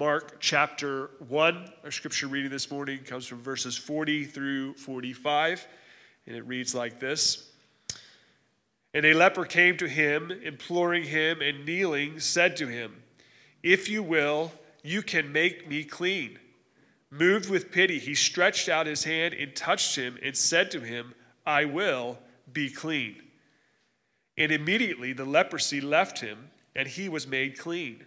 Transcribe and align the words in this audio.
Mark 0.00 0.36
chapter 0.40 1.10
1. 1.28 1.72
Our 1.84 1.90
scripture 1.90 2.26
reading 2.26 2.50
this 2.50 2.70
morning 2.70 3.00
comes 3.00 3.26
from 3.26 3.42
verses 3.42 3.76
40 3.76 4.24
through 4.24 4.72
45, 4.72 5.68
and 6.26 6.34
it 6.34 6.40
reads 6.46 6.74
like 6.74 6.98
this 6.98 7.50
And 8.94 9.04
a 9.04 9.12
leper 9.12 9.44
came 9.44 9.76
to 9.76 9.86
him, 9.86 10.30
imploring 10.30 11.02
him, 11.02 11.42
and 11.42 11.66
kneeling, 11.66 12.18
said 12.18 12.56
to 12.56 12.66
him, 12.66 13.02
If 13.62 13.90
you 13.90 14.02
will, 14.02 14.52
you 14.82 15.02
can 15.02 15.32
make 15.32 15.68
me 15.68 15.84
clean. 15.84 16.38
Moved 17.10 17.50
with 17.50 17.70
pity, 17.70 17.98
he 17.98 18.14
stretched 18.14 18.70
out 18.70 18.86
his 18.86 19.04
hand 19.04 19.34
and 19.34 19.54
touched 19.54 19.96
him, 19.96 20.16
and 20.22 20.34
said 20.34 20.70
to 20.70 20.80
him, 20.80 21.12
I 21.44 21.66
will 21.66 22.16
be 22.50 22.70
clean. 22.70 23.16
And 24.38 24.50
immediately 24.50 25.12
the 25.12 25.26
leprosy 25.26 25.82
left 25.82 26.20
him, 26.20 26.48
and 26.74 26.88
he 26.88 27.10
was 27.10 27.26
made 27.26 27.58
clean. 27.58 28.06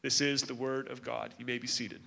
This 0.00 0.20
is 0.20 0.42
the 0.42 0.54
word 0.54 0.88
of 0.88 1.02
God. 1.02 1.34
You 1.38 1.44
may 1.44 1.58
be 1.58 1.66
seated. 1.66 2.00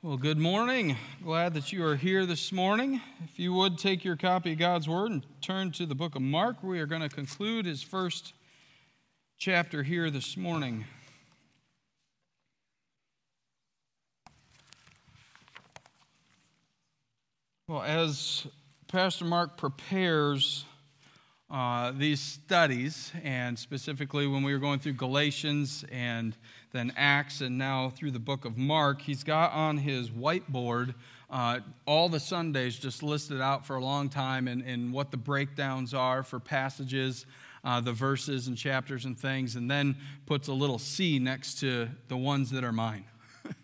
Well, 0.00 0.16
good 0.16 0.38
morning. 0.38 0.96
Glad 1.24 1.54
that 1.54 1.72
you 1.72 1.84
are 1.84 1.96
here 1.96 2.24
this 2.24 2.52
morning. 2.52 3.00
If 3.24 3.40
you 3.40 3.52
would 3.52 3.78
take 3.78 4.04
your 4.04 4.14
copy 4.14 4.52
of 4.52 4.58
God's 4.58 4.88
Word 4.88 5.10
and 5.10 5.26
turn 5.42 5.72
to 5.72 5.84
the 5.84 5.96
book 5.96 6.14
of 6.14 6.22
Mark, 6.22 6.62
we 6.62 6.78
are 6.78 6.86
going 6.86 7.02
to 7.02 7.08
conclude 7.08 7.66
his 7.66 7.82
first 7.82 8.32
chapter 9.38 9.82
here 9.82 10.08
this 10.08 10.36
morning. 10.36 10.84
Well, 17.66 17.82
as 17.82 18.46
Pastor 18.88 19.26
Mark 19.26 19.58
prepares 19.58 20.64
uh, 21.50 21.92
these 21.92 22.20
studies, 22.20 23.12
and 23.22 23.58
specifically 23.58 24.26
when 24.26 24.42
we 24.42 24.52
were 24.54 24.58
going 24.58 24.78
through 24.78 24.94
Galatians 24.94 25.84
and 25.92 26.34
then 26.72 26.94
Acts, 26.96 27.42
and 27.42 27.58
now 27.58 27.90
through 27.90 28.12
the 28.12 28.18
book 28.18 28.46
of 28.46 28.56
Mark, 28.56 29.02
he's 29.02 29.22
got 29.22 29.52
on 29.52 29.76
his 29.76 30.08
whiteboard 30.08 30.94
uh, 31.30 31.60
all 31.84 32.08
the 32.08 32.18
Sundays 32.18 32.78
just 32.78 33.02
listed 33.02 33.42
out 33.42 33.66
for 33.66 33.76
a 33.76 33.84
long 33.84 34.08
time 34.08 34.48
and, 34.48 34.62
and 34.62 34.90
what 34.90 35.10
the 35.10 35.18
breakdowns 35.18 35.92
are 35.92 36.22
for 36.22 36.40
passages, 36.40 37.26
uh, 37.64 37.82
the 37.82 37.92
verses 37.92 38.48
and 38.48 38.56
chapters 38.56 39.04
and 39.04 39.18
things, 39.18 39.54
and 39.54 39.70
then 39.70 39.96
puts 40.24 40.48
a 40.48 40.52
little 40.54 40.78
C 40.78 41.18
next 41.18 41.60
to 41.60 41.88
the 42.08 42.16
ones 42.16 42.50
that 42.52 42.64
are 42.64 42.72
mine. 42.72 43.04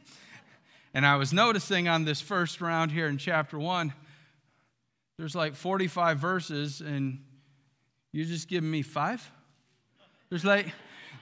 and 0.94 1.06
I 1.06 1.16
was 1.16 1.32
noticing 1.32 1.88
on 1.88 2.04
this 2.04 2.20
first 2.20 2.60
round 2.60 2.92
here 2.92 3.06
in 3.06 3.16
chapter 3.16 3.58
one, 3.58 3.94
there's 5.16 5.34
like 5.34 5.54
45 5.54 6.18
verses, 6.18 6.80
and 6.80 7.22
you're 8.12 8.26
just 8.26 8.48
giving 8.48 8.70
me 8.70 8.82
five? 8.82 9.30
There's 10.28 10.44
like, 10.44 10.72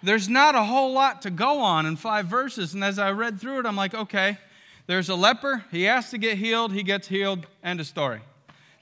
there's 0.03 0.29
not 0.29 0.55
a 0.55 0.63
whole 0.63 0.93
lot 0.93 1.23
to 1.23 1.31
go 1.31 1.61
on 1.61 1.87
in 1.87 1.97
five 1.97 2.27
verses. 2.27 2.75
And 2.75 2.83
as 2.83 2.99
I 2.99 3.11
read 3.13 3.41
through 3.41 3.61
it, 3.61 3.67
I'm 3.67 3.77
like, 3.77 3.95
okay, 3.95 4.39
there's 4.87 5.09
a 5.09 5.15
leper. 5.15 5.65
He 5.71 5.85
has 5.85 6.11
to 6.11 6.19
get 6.19 6.39
healed. 6.39 6.73
He 6.73 6.83
gets 6.83 7.09
healed. 7.09 7.47
End 7.63 7.81
of 7.81 7.87
story. 7.87 8.21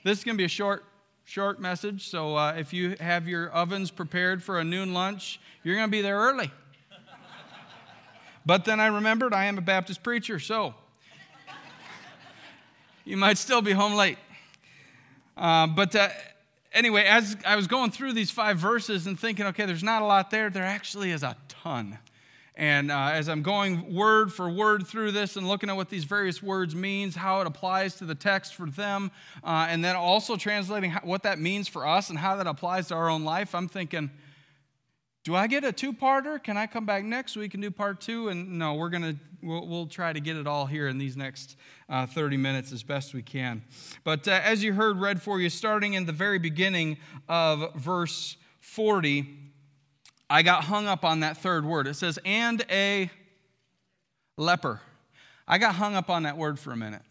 This 0.03 0.19
is 0.19 0.23
going 0.23 0.35
to 0.35 0.41
be 0.41 0.45
a 0.45 0.49
short, 0.49 0.83
short 1.25 1.59
message. 1.59 2.07
So 2.07 2.35
uh, 2.35 2.53
if 2.57 2.73
you 2.73 2.95
have 2.99 3.27
your 3.27 3.49
ovens 3.49 3.91
prepared 3.91 4.41
for 4.41 4.59
a 4.59 4.63
noon 4.63 4.93
lunch, 4.93 5.39
you're 5.63 5.75
going 5.75 5.87
to 5.87 5.91
be 5.91 6.01
there 6.01 6.17
early. 6.17 6.49
but 8.45 8.65
then 8.65 8.79
I 8.79 8.87
remembered 8.87 9.33
I 9.33 9.45
am 9.45 9.57
a 9.57 9.61
Baptist 9.61 10.01
preacher, 10.01 10.39
so 10.39 10.73
you 13.05 13.17
might 13.17 13.37
still 13.37 13.61
be 13.61 13.73
home 13.73 13.93
late. 13.93 14.17
Uh, 15.41 15.65
but 15.65 15.95
uh, 15.95 16.07
anyway, 16.71 17.03
as 17.03 17.35
I 17.43 17.55
was 17.55 17.65
going 17.65 17.89
through 17.89 18.13
these 18.13 18.29
five 18.29 18.59
verses 18.59 19.07
and 19.07 19.19
thinking, 19.19 19.47
okay, 19.47 19.65
there's 19.65 19.81
not 19.81 20.03
a 20.03 20.05
lot 20.05 20.29
there, 20.29 20.51
there 20.51 20.63
actually 20.63 21.09
is 21.09 21.23
a 21.23 21.35
ton. 21.47 21.97
And 22.55 22.91
uh, 22.91 23.09
as 23.13 23.27
I'm 23.27 23.41
going 23.41 23.95
word 23.95 24.31
for 24.31 24.47
word 24.51 24.85
through 24.85 25.13
this 25.13 25.37
and 25.37 25.47
looking 25.47 25.67
at 25.67 25.75
what 25.75 25.89
these 25.89 26.03
various 26.03 26.43
words 26.43 26.75
means, 26.75 27.15
how 27.15 27.41
it 27.41 27.47
applies 27.47 27.95
to 27.95 28.05
the 28.05 28.13
text 28.13 28.53
for 28.53 28.69
them, 28.69 29.09
uh, 29.43 29.65
and 29.67 29.83
then 29.83 29.95
also 29.95 30.35
translating 30.35 30.91
what 31.03 31.23
that 31.23 31.39
means 31.39 31.67
for 31.67 31.87
us 31.87 32.11
and 32.11 32.19
how 32.19 32.35
that 32.35 32.45
applies 32.45 32.89
to 32.89 32.93
our 32.93 33.09
own 33.09 33.23
life, 33.23 33.55
I'm 33.55 33.67
thinking, 33.67 34.11
do 35.23 35.35
I 35.35 35.47
get 35.47 35.63
a 35.63 35.71
two-parter? 35.71 36.43
Can 36.43 36.57
I 36.57 36.65
come 36.65 36.85
back 36.85 37.03
next 37.03 37.35
week 37.35 37.53
and 37.53 37.61
do 37.61 37.69
part 37.69 38.01
two? 38.01 38.29
And 38.29 38.57
no, 38.57 38.73
we're 38.73 38.89
gonna 38.89 39.15
we'll, 39.43 39.67
we'll 39.67 39.85
try 39.85 40.11
to 40.11 40.19
get 40.19 40.35
it 40.35 40.47
all 40.47 40.65
here 40.65 40.87
in 40.87 40.97
these 40.97 41.15
next 41.15 41.57
uh, 41.89 42.07
30 42.07 42.37
minutes 42.37 42.71
as 42.71 42.81
best 42.81 43.13
we 43.13 43.21
can. 43.21 43.63
But 44.03 44.27
uh, 44.27 44.39
as 44.43 44.63
you 44.63 44.73
heard 44.73 44.99
read 44.99 45.21
for 45.21 45.39
you, 45.39 45.49
starting 45.49 45.93
in 45.93 46.05
the 46.05 46.11
very 46.11 46.39
beginning 46.39 46.97
of 47.29 47.75
verse 47.75 48.37
40, 48.61 49.27
I 50.29 50.41
got 50.41 50.63
hung 50.63 50.87
up 50.87 51.05
on 51.05 51.19
that 51.19 51.37
third 51.37 51.65
word. 51.65 51.87
It 51.87 51.95
says, 51.95 52.17
"and 52.25 52.65
a 52.71 53.11
leper." 54.37 54.81
I 55.47 55.57
got 55.57 55.75
hung 55.75 55.95
up 55.95 56.09
on 56.09 56.23
that 56.23 56.37
word 56.37 56.59
for 56.59 56.71
a 56.71 56.77
minute. 56.77 57.01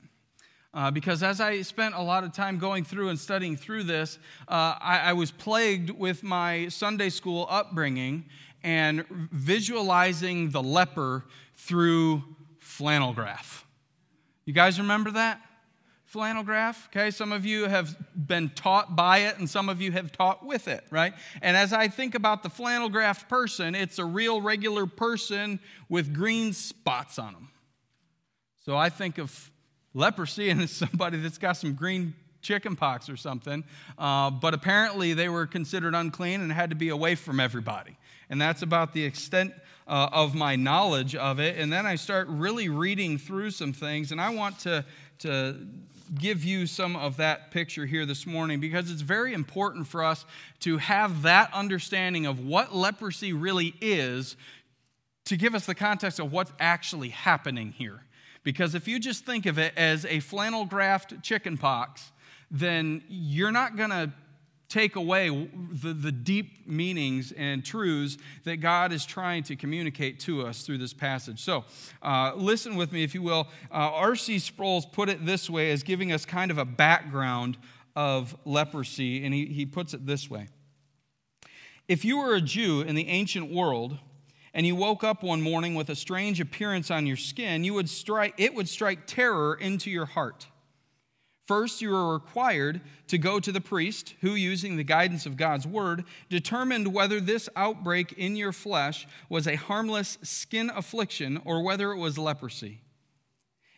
Uh, 0.72 0.90
because 0.90 1.22
as 1.22 1.40
I 1.40 1.62
spent 1.62 1.96
a 1.96 2.02
lot 2.02 2.22
of 2.22 2.32
time 2.32 2.58
going 2.58 2.84
through 2.84 3.08
and 3.08 3.18
studying 3.18 3.56
through 3.56 3.84
this, 3.84 4.18
uh, 4.46 4.76
I, 4.80 5.00
I 5.06 5.12
was 5.14 5.32
plagued 5.32 5.90
with 5.90 6.22
my 6.22 6.68
Sunday 6.68 7.10
school 7.10 7.46
upbringing 7.50 8.26
and 8.62 9.04
visualizing 9.08 10.50
the 10.50 10.62
leper 10.62 11.24
through 11.56 12.22
flannel 12.58 13.12
graph. 13.12 13.66
You 14.44 14.52
guys 14.52 14.78
remember 14.78 15.10
that? 15.12 15.40
Flannel 16.04 16.42
graph, 16.42 16.88
okay? 16.88 17.10
Some 17.10 17.32
of 17.32 17.44
you 17.44 17.66
have 17.66 17.96
been 18.14 18.50
taught 18.50 18.96
by 18.96 19.18
it 19.18 19.38
and 19.38 19.48
some 19.48 19.68
of 19.68 19.80
you 19.80 19.92
have 19.92 20.10
taught 20.12 20.44
with 20.44 20.66
it, 20.68 20.84
right? 20.90 21.14
And 21.40 21.56
as 21.56 21.72
I 21.72 21.88
think 21.88 22.14
about 22.14 22.42
the 22.42 22.50
flannel 22.50 22.88
graph 22.88 23.28
person, 23.28 23.74
it's 23.74 23.98
a 23.98 24.04
real 24.04 24.40
regular 24.40 24.86
person 24.86 25.60
with 25.88 26.12
green 26.12 26.52
spots 26.52 27.18
on 27.18 27.32
them. 27.32 27.48
So 28.64 28.76
I 28.76 28.88
think 28.88 29.18
of 29.18 29.49
leprosy 29.94 30.50
and 30.50 30.62
it's 30.62 30.72
somebody 30.88 31.18
that's 31.18 31.38
got 31.38 31.54
some 31.54 31.74
green 31.74 32.14
chicken 32.42 32.76
pox 32.76 33.08
or 33.08 33.16
something. 33.16 33.64
Uh, 33.98 34.30
but 34.30 34.54
apparently 34.54 35.12
they 35.12 35.28
were 35.28 35.46
considered 35.46 35.94
unclean 35.94 36.40
and 36.40 36.52
had 36.52 36.70
to 36.70 36.76
be 36.76 36.88
away 36.88 37.14
from 37.14 37.38
everybody. 37.38 37.96
And 38.28 38.40
that's 38.40 38.62
about 38.62 38.92
the 38.92 39.04
extent 39.04 39.52
uh, 39.86 40.08
of 40.12 40.34
my 40.34 40.56
knowledge 40.56 41.14
of 41.14 41.40
it. 41.40 41.58
And 41.58 41.72
then 41.72 41.84
I 41.84 41.96
start 41.96 42.28
really 42.28 42.68
reading 42.68 43.18
through 43.18 43.50
some 43.50 43.72
things, 43.72 44.12
and 44.12 44.20
I 44.20 44.30
want 44.30 44.60
to, 44.60 44.84
to 45.20 45.56
give 46.18 46.44
you 46.44 46.66
some 46.66 46.96
of 46.96 47.16
that 47.16 47.50
picture 47.50 47.86
here 47.86 48.06
this 48.06 48.26
morning 48.26 48.60
because 48.60 48.90
it's 48.90 49.02
very 49.02 49.32
important 49.34 49.86
for 49.86 50.04
us 50.04 50.24
to 50.60 50.78
have 50.78 51.22
that 51.22 51.52
understanding 51.52 52.26
of 52.26 52.40
what 52.46 52.74
leprosy 52.74 53.32
really 53.32 53.74
is 53.80 54.36
to 55.24 55.36
give 55.36 55.54
us 55.54 55.66
the 55.66 55.74
context 55.74 56.18
of 56.18 56.32
what's 56.32 56.52
actually 56.58 57.10
happening 57.10 57.72
here. 57.72 58.02
Because 58.42 58.74
if 58.74 58.88
you 58.88 58.98
just 58.98 59.26
think 59.26 59.46
of 59.46 59.58
it 59.58 59.72
as 59.76 60.04
a 60.06 60.20
flannel 60.20 60.66
graphed 60.66 61.22
chicken 61.22 61.58
pox, 61.58 62.12
then 62.50 63.02
you're 63.08 63.52
not 63.52 63.76
going 63.76 63.90
to 63.90 64.12
take 64.70 64.94
away 64.94 65.28
the, 65.82 65.92
the 65.92 66.12
deep 66.12 66.66
meanings 66.66 67.32
and 67.32 67.64
truths 67.64 68.16
that 68.44 68.58
God 68.58 68.92
is 68.92 69.04
trying 69.04 69.42
to 69.44 69.56
communicate 69.56 70.20
to 70.20 70.46
us 70.46 70.62
through 70.62 70.78
this 70.78 70.94
passage. 70.94 71.42
So, 71.42 71.64
uh, 72.02 72.32
listen 72.36 72.76
with 72.76 72.92
me, 72.92 73.02
if 73.02 73.12
you 73.12 73.20
will. 73.20 73.48
Uh, 73.70 73.90
R.C. 73.92 74.38
Sproul's 74.38 74.86
put 74.86 75.08
it 75.08 75.26
this 75.26 75.50
way 75.50 75.72
as 75.72 75.82
giving 75.82 76.12
us 76.12 76.24
kind 76.24 76.52
of 76.52 76.58
a 76.58 76.64
background 76.64 77.58
of 77.96 78.36
leprosy, 78.44 79.24
and 79.24 79.34
he, 79.34 79.46
he 79.46 79.66
puts 79.66 79.92
it 79.92 80.06
this 80.06 80.30
way 80.30 80.48
If 81.88 82.04
you 82.04 82.18
were 82.18 82.34
a 82.34 82.40
Jew 82.40 82.82
in 82.82 82.94
the 82.94 83.08
ancient 83.08 83.52
world, 83.52 83.98
and 84.54 84.66
you 84.66 84.74
woke 84.74 85.04
up 85.04 85.22
one 85.22 85.40
morning 85.40 85.74
with 85.74 85.88
a 85.90 85.96
strange 85.96 86.40
appearance 86.40 86.90
on 86.90 87.06
your 87.06 87.16
skin, 87.16 87.64
you 87.64 87.74
would 87.74 87.88
strike, 87.88 88.34
it 88.38 88.54
would 88.54 88.68
strike 88.68 89.06
terror 89.06 89.54
into 89.54 89.90
your 89.90 90.06
heart. 90.06 90.46
First, 91.46 91.82
you 91.82 91.90
were 91.90 92.12
required 92.12 92.80
to 93.08 93.18
go 93.18 93.40
to 93.40 93.50
the 93.50 93.60
priest, 93.60 94.14
who, 94.20 94.36
using 94.36 94.76
the 94.76 94.84
guidance 94.84 95.26
of 95.26 95.36
God's 95.36 95.66
word, 95.66 96.04
determined 96.28 96.94
whether 96.94 97.20
this 97.20 97.48
outbreak 97.56 98.12
in 98.12 98.36
your 98.36 98.52
flesh 98.52 99.08
was 99.28 99.48
a 99.48 99.56
harmless 99.56 100.16
skin 100.22 100.70
affliction 100.70 101.42
or 101.44 101.62
whether 101.62 101.90
it 101.90 101.98
was 101.98 102.18
leprosy. 102.18 102.82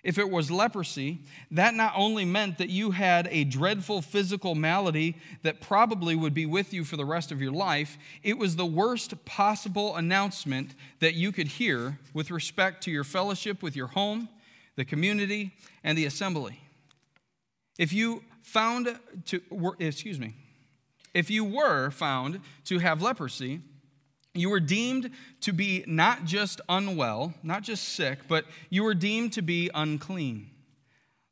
If 0.02 0.18
it 0.18 0.30
was 0.30 0.50
leprosy, 0.50 1.20
that 1.52 1.74
not 1.74 1.92
only 1.96 2.24
meant 2.24 2.58
that 2.58 2.68
you 2.68 2.90
had 2.90 3.28
a 3.30 3.44
dreadful 3.44 4.02
physical 4.02 4.56
malady 4.56 5.16
that 5.42 5.60
probably 5.60 6.16
would 6.16 6.34
be 6.34 6.44
with 6.44 6.74
you 6.74 6.82
for 6.82 6.96
the 6.96 7.04
rest 7.04 7.30
of 7.30 7.40
your 7.40 7.52
life, 7.52 7.96
it 8.24 8.36
was 8.36 8.56
the 8.56 8.66
worst 8.66 9.24
possible 9.24 9.94
announcement 9.94 10.74
that 10.98 11.14
you 11.14 11.30
could 11.30 11.46
hear 11.46 12.00
with 12.12 12.32
respect 12.32 12.82
to 12.84 12.90
your 12.90 13.04
fellowship 13.04 13.62
with 13.62 13.76
your 13.76 13.86
home, 13.88 14.28
the 14.74 14.84
community, 14.84 15.54
and 15.84 15.96
the 15.96 16.06
assembly. 16.06 16.60
If 17.78 17.92
you 17.92 18.24
found 18.42 18.98
to, 19.26 19.40
excuse 19.78 20.18
me, 20.18 20.34
if 21.14 21.30
you 21.30 21.44
were 21.44 21.90
found 21.90 22.40
to 22.64 22.80
have 22.80 23.02
leprosy, 23.02 23.60
you 24.34 24.48
were 24.48 24.60
deemed 24.60 25.10
to 25.42 25.52
be 25.52 25.84
not 25.86 26.24
just 26.24 26.60
unwell, 26.68 27.34
not 27.42 27.62
just 27.62 27.90
sick, 27.90 28.20
but 28.28 28.46
you 28.70 28.82
were 28.82 28.94
deemed 28.94 29.32
to 29.34 29.42
be 29.42 29.70
unclean. 29.74 30.50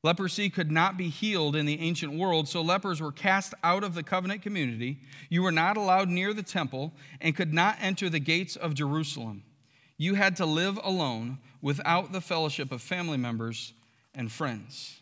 Leprosy 0.02 0.48
could 0.48 0.70
not 0.70 0.96
be 0.96 1.08
healed 1.08 1.54
in 1.54 1.66
the 1.66 1.80
ancient 1.80 2.14
world, 2.14 2.48
so 2.48 2.62
lepers 2.62 3.00
were 3.00 3.12
cast 3.12 3.52
out 3.62 3.84
of 3.84 3.94
the 3.94 4.02
covenant 4.02 4.42
community. 4.42 4.98
You 5.28 5.42
were 5.42 5.52
not 5.52 5.76
allowed 5.76 6.08
near 6.08 6.32
the 6.32 6.42
temple 6.42 6.92
and 7.20 7.36
could 7.36 7.52
not 7.52 7.76
enter 7.80 8.08
the 8.08 8.18
gates 8.18 8.56
of 8.56 8.74
Jerusalem. 8.74 9.42
You 9.98 10.14
had 10.14 10.36
to 10.36 10.46
live 10.46 10.78
alone 10.82 11.38
without 11.60 12.12
the 12.12 12.22
fellowship 12.22 12.72
of 12.72 12.80
family 12.80 13.18
members 13.18 13.74
and 14.14 14.32
friends. 14.32 15.00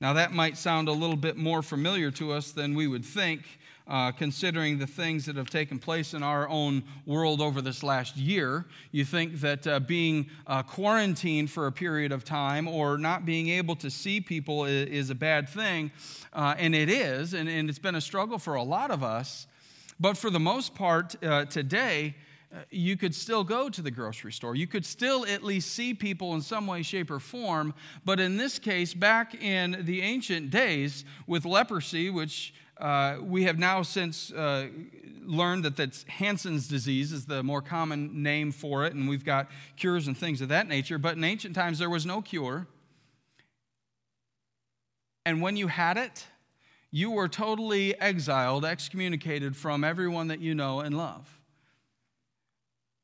Now, 0.00 0.14
that 0.14 0.32
might 0.32 0.56
sound 0.56 0.88
a 0.88 0.92
little 0.92 1.16
bit 1.16 1.36
more 1.36 1.62
familiar 1.62 2.10
to 2.12 2.32
us 2.32 2.50
than 2.50 2.74
we 2.74 2.86
would 2.86 3.04
think 3.04 3.42
uh, 3.86 4.12
considering 4.12 4.78
the 4.78 4.86
things 4.86 5.26
that 5.26 5.36
have 5.36 5.50
taken 5.50 5.78
place 5.78 6.14
in 6.14 6.22
our 6.22 6.48
own 6.48 6.82
world 7.06 7.40
over 7.40 7.60
this 7.60 7.82
last 7.82 8.16
year. 8.16 8.64
You 8.92 9.04
think 9.04 9.40
that 9.40 9.66
uh, 9.66 9.80
being 9.80 10.30
uh, 10.46 10.62
quarantined 10.62 11.50
for 11.50 11.66
a 11.66 11.72
period 11.72 12.12
of 12.12 12.24
time 12.24 12.66
or 12.66 12.96
not 12.96 13.26
being 13.26 13.48
able 13.48 13.76
to 13.76 13.90
see 13.90 14.20
people 14.20 14.64
is, 14.64 14.88
is 14.88 15.10
a 15.10 15.14
bad 15.14 15.48
thing, 15.48 15.90
uh, 16.32 16.54
and 16.58 16.74
it 16.74 16.88
is, 16.88 17.34
and, 17.34 17.48
and, 17.48 17.68
it's 17.68 17.78
been 17.78 17.94
a 17.94 18.00
struggle 18.00 18.38
for 18.38 18.54
a 18.54 18.62
lot 18.62 18.90
of 18.90 19.02
us. 19.02 19.46
But 20.00 20.16
for 20.16 20.30
the 20.30 20.40
most 20.40 20.74
part, 20.74 21.22
uh, 21.22 21.44
today, 21.44 22.16
uh, 22.54 22.58
you 22.70 22.96
could 22.96 23.14
still 23.14 23.42
go 23.42 23.68
to 23.68 23.82
the 23.82 23.90
grocery 23.90 24.32
store. 24.32 24.54
You 24.54 24.66
could 24.66 24.86
still 24.86 25.26
at 25.26 25.42
least 25.42 25.72
see 25.72 25.92
people 25.92 26.34
in 26.34 26.40
some 26.40 26.66
way, 26.66 26.82
shape, 26.82 27.10
or 27.10 27.18
form. 27.18 27.74
But 28.04 28.20
in 28.20 28.36
this 28.36 28.58
case, 28.58 28.94
back 28.94 29.34
in 29.42 29.84
the 29.84 30.02
ancient 30.02 30.50
days 30.50 31.04
with 31.26 31.44
leprosy, 31.44 32.10
which 32.10 32.54
uh, 32.78 33.18
we 33.22 33.44
have 33.44 33.58
now 33.58 33.82
since 33.82 34.32
uh, 34.32 34.68
learned 35.24 35.64
that 35.64 35.76
that's 35.76 36.04
Hansen's 36.04 36.68
disease 36.68 37.12
is 37.12 37.26
the 37.26 37.42
more 37.42 37.62
common 37.62 38.22
name 38.22 38.52
for 38.52 38.84
it, 38.84 38.94
and 38.94 39.08
we've 39.08 39.24
got 39.24 39.48
cures 39.76 40.06
and 40.06 40.16
things 40.16 40.40
of 40.40 40.48
that 40.48 40.68
nature. 40.68 40.98
But 40.98 41.16
in 41.16 41.24
ancient 41.24 41.54
times, 41.54 41.78
there 41.78 41.90
was 41.90 42.04
no 42.04 42.20
cure. 42.20 42.66
And 45.24 45.40
when 45.40 45.56
you 45.56 45.68
had 45.68 45.96
it, 45.96 46.26
you 46.90 47.10
were 47.10 47.28
totally 47.28 47.98
exiled, 48.00 48.64
excommunicated 48.64 49.56
from 49.56 49.82
everyone 49.82 50.28
that 50.28 50.40
you 50.40 50.54
know 50.54 50.80
and 50.80 50.96
love. 50.96 51.40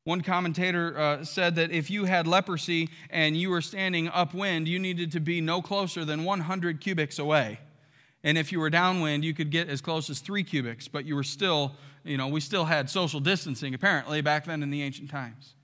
One 0.03 0.21
commentator 0.21 0.97
uh, 0.97 1.23
said 1.23 1.55
that 1.55 1.71
if 1.71 1.91
you 1.91 2.05
had 2.05 2.25
leprosy 2.25 2.89
and 3.09 3.37
you 3.37 3.49
were 3.49 3.61
standing 3.61 4.09
upwind, 4.09 4.67
you 4.67 4.79
needed 4.79 5.11
to 5.11 5.19
be 5.19 5.41
no 5.41 5.61
closer 5.61 6.03
than 6.03 6.23
100 6.23 6.81
cubits 6.81 7.19
away. 7.19 7.59
And 8.23 8.37
if 8.37 8.51
you 8.51 8.59
were 8.59 8.69
downwind, 8.69 9.25
you 9.25 9.33
could 9.33 9.49
get 9.49 9.67
as 9.67 9.81
close 9.81 10.09
as 10.09 10.19
three 10.19 10.43
cubits, 10.43 10.87
but 10.87 11.05
you 11.05 11.15
were 11.15 11.23
still, 11.23 11.73
you 12.03 12.17
know, 12.17 12.27
we 12.27 12.39
still 12.39 12.65
had 12.65 12.89
social 12.89 13.19
distancing 13.19 13.73
apparently 13.73 14.21
back 14.21 14.45
then 14.45 14.61
in 14.61 14.69
the 14.69 14.83
ancient 14.83 15.09
times. 15.09 15.55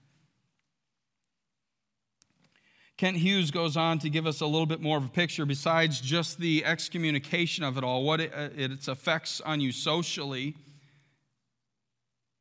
Kent 2.98 3.18
Hughes 3.18 3.52
goes 3.52 3.78
on 3.78 4.00
to 4.00 4.10
give 4.10 4.26
us 4.26 4.42
a 4.42 4.48
little 4.48 4.66
bit 4.66 4.82
more 4.82 4.98
of 4.98 5.06
a 5.06 5.10
picture 5.10 5.46
besides 5.46 6.02
just 6.02 6.40
the 6.40 6.66
excommunication 6.66 7.64
of 7.64 7.78
it 7.78 7.84
all, 7.84 8.04
what 8.04 8.20
it, 8.20 8.34
uh, 8.36 8.50
its 8.56 8.88
effects 8.88 9.40
on 9.42 9.62
you 9.62 9.72
socially. 9.72 10.56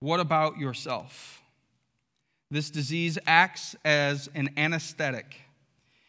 What 0.00 0.18
about 0.18 0.56
yourself? 0.56 1.42
This 2.50 2.70
disease 2.70 3.18
acts 3.26 3.76
as 3.84 4.30
an 4.34 4.48
anesthetic 4.56 5.42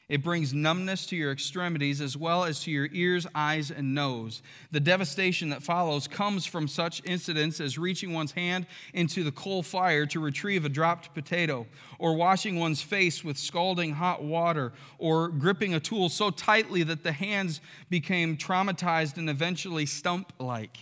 it 0.10 0.24
brings 0.24 0.54
numbness 0.54 1.06
to 1.08 1.18
your 1.18 1.34
extremities 1.34 2.00
as 2.00 2.16
well 2.16 2.46
as 2.46 2.62
to 2.62 2.72
your 2.72 2.88
ears, 2.94 3.28
eyes, 3.36 3.70
and 3.70 3.94
nose. 3.94 4.42
The 4.72 4.80
devastation 4.80 5.50
that 5.50 5.64
follows 5.64 6.08
comes 6.08 6.46
from 6.46 6.70
such 6.70 7.02
incidents 7.04 7.60
as 7.60 7.78
reaching 7.78 8.14
one's 8.14 8.32
hand 8.32 8.68
into 8.94 9.26
the 9.26 9.34
coal 9.34 9.64
fire 9.64 10.06
to 10.06 10.22
retrieve 10.22 10.64
a 10.64 10.70
dropped 10.70 11.14
potato, 11.14 11.68
or 12.00 12.16
washing 12.16 12.58
one's 12.58 12.82
face 12.82 13.22
with 13.22 13.38
scalding 13.38 13.96
hot 13.96 14.24
water, 14.24 14.72
or 14.98 15.28
gripping 15.28 15.74
a 15.74 15.80
tool 15.80 16.08
so 16.08 16.30
tightly 16.30 16.84
that 16.84 17.04
the 17.04 17.12
hands 17.12 17.60
became 17.90 18.38
traumatized 18.38 19.18
and 19.18 19.30
eventually 19.30 19.86
stump 19.86 20.32
like. 20.40 20.78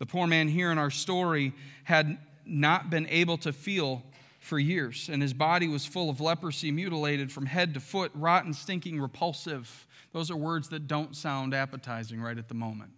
The 0.00 0.06
poor 0.06 0.26
man 0.26 0.48
here 0.48 0.72
in 0.72 0.78
our 0.78 0.90
story 0.90 1.52
had 1.84 2.18
not 2.44 2.90
been 2.90 3.06
able 3.08 3.38
to 3.38 3.52
feel 3.52 4.02
for 4.40 4.58
years, 4.58 5.08
and 5.12 5.20
his 5.22 5.34
body 5.34 5.68
was 5.68 5.84
full 5.84 6.08
of 6.08 6.20
leprosy, 6.20 6.72
mutilated 6.72 7.30
from 7.30 7.46
head 7.46 7.74
to 7.74 7.80
foot, 7.80 8.10
rotten, 8.14 8.54
stinking, 8.54 9.00
repulsive. 9.00 9.86
Those 10.12 10.30
are 10.30 10.36
words 10.36 10.70
that 10.70 10.88
don't 10.88 11.14
sound 11.14 11.54
appetizing 11.54 12.20
right 12.20 12.36
at 12.36 12.48
the 12.48 12.54
moment. 12.54 12.92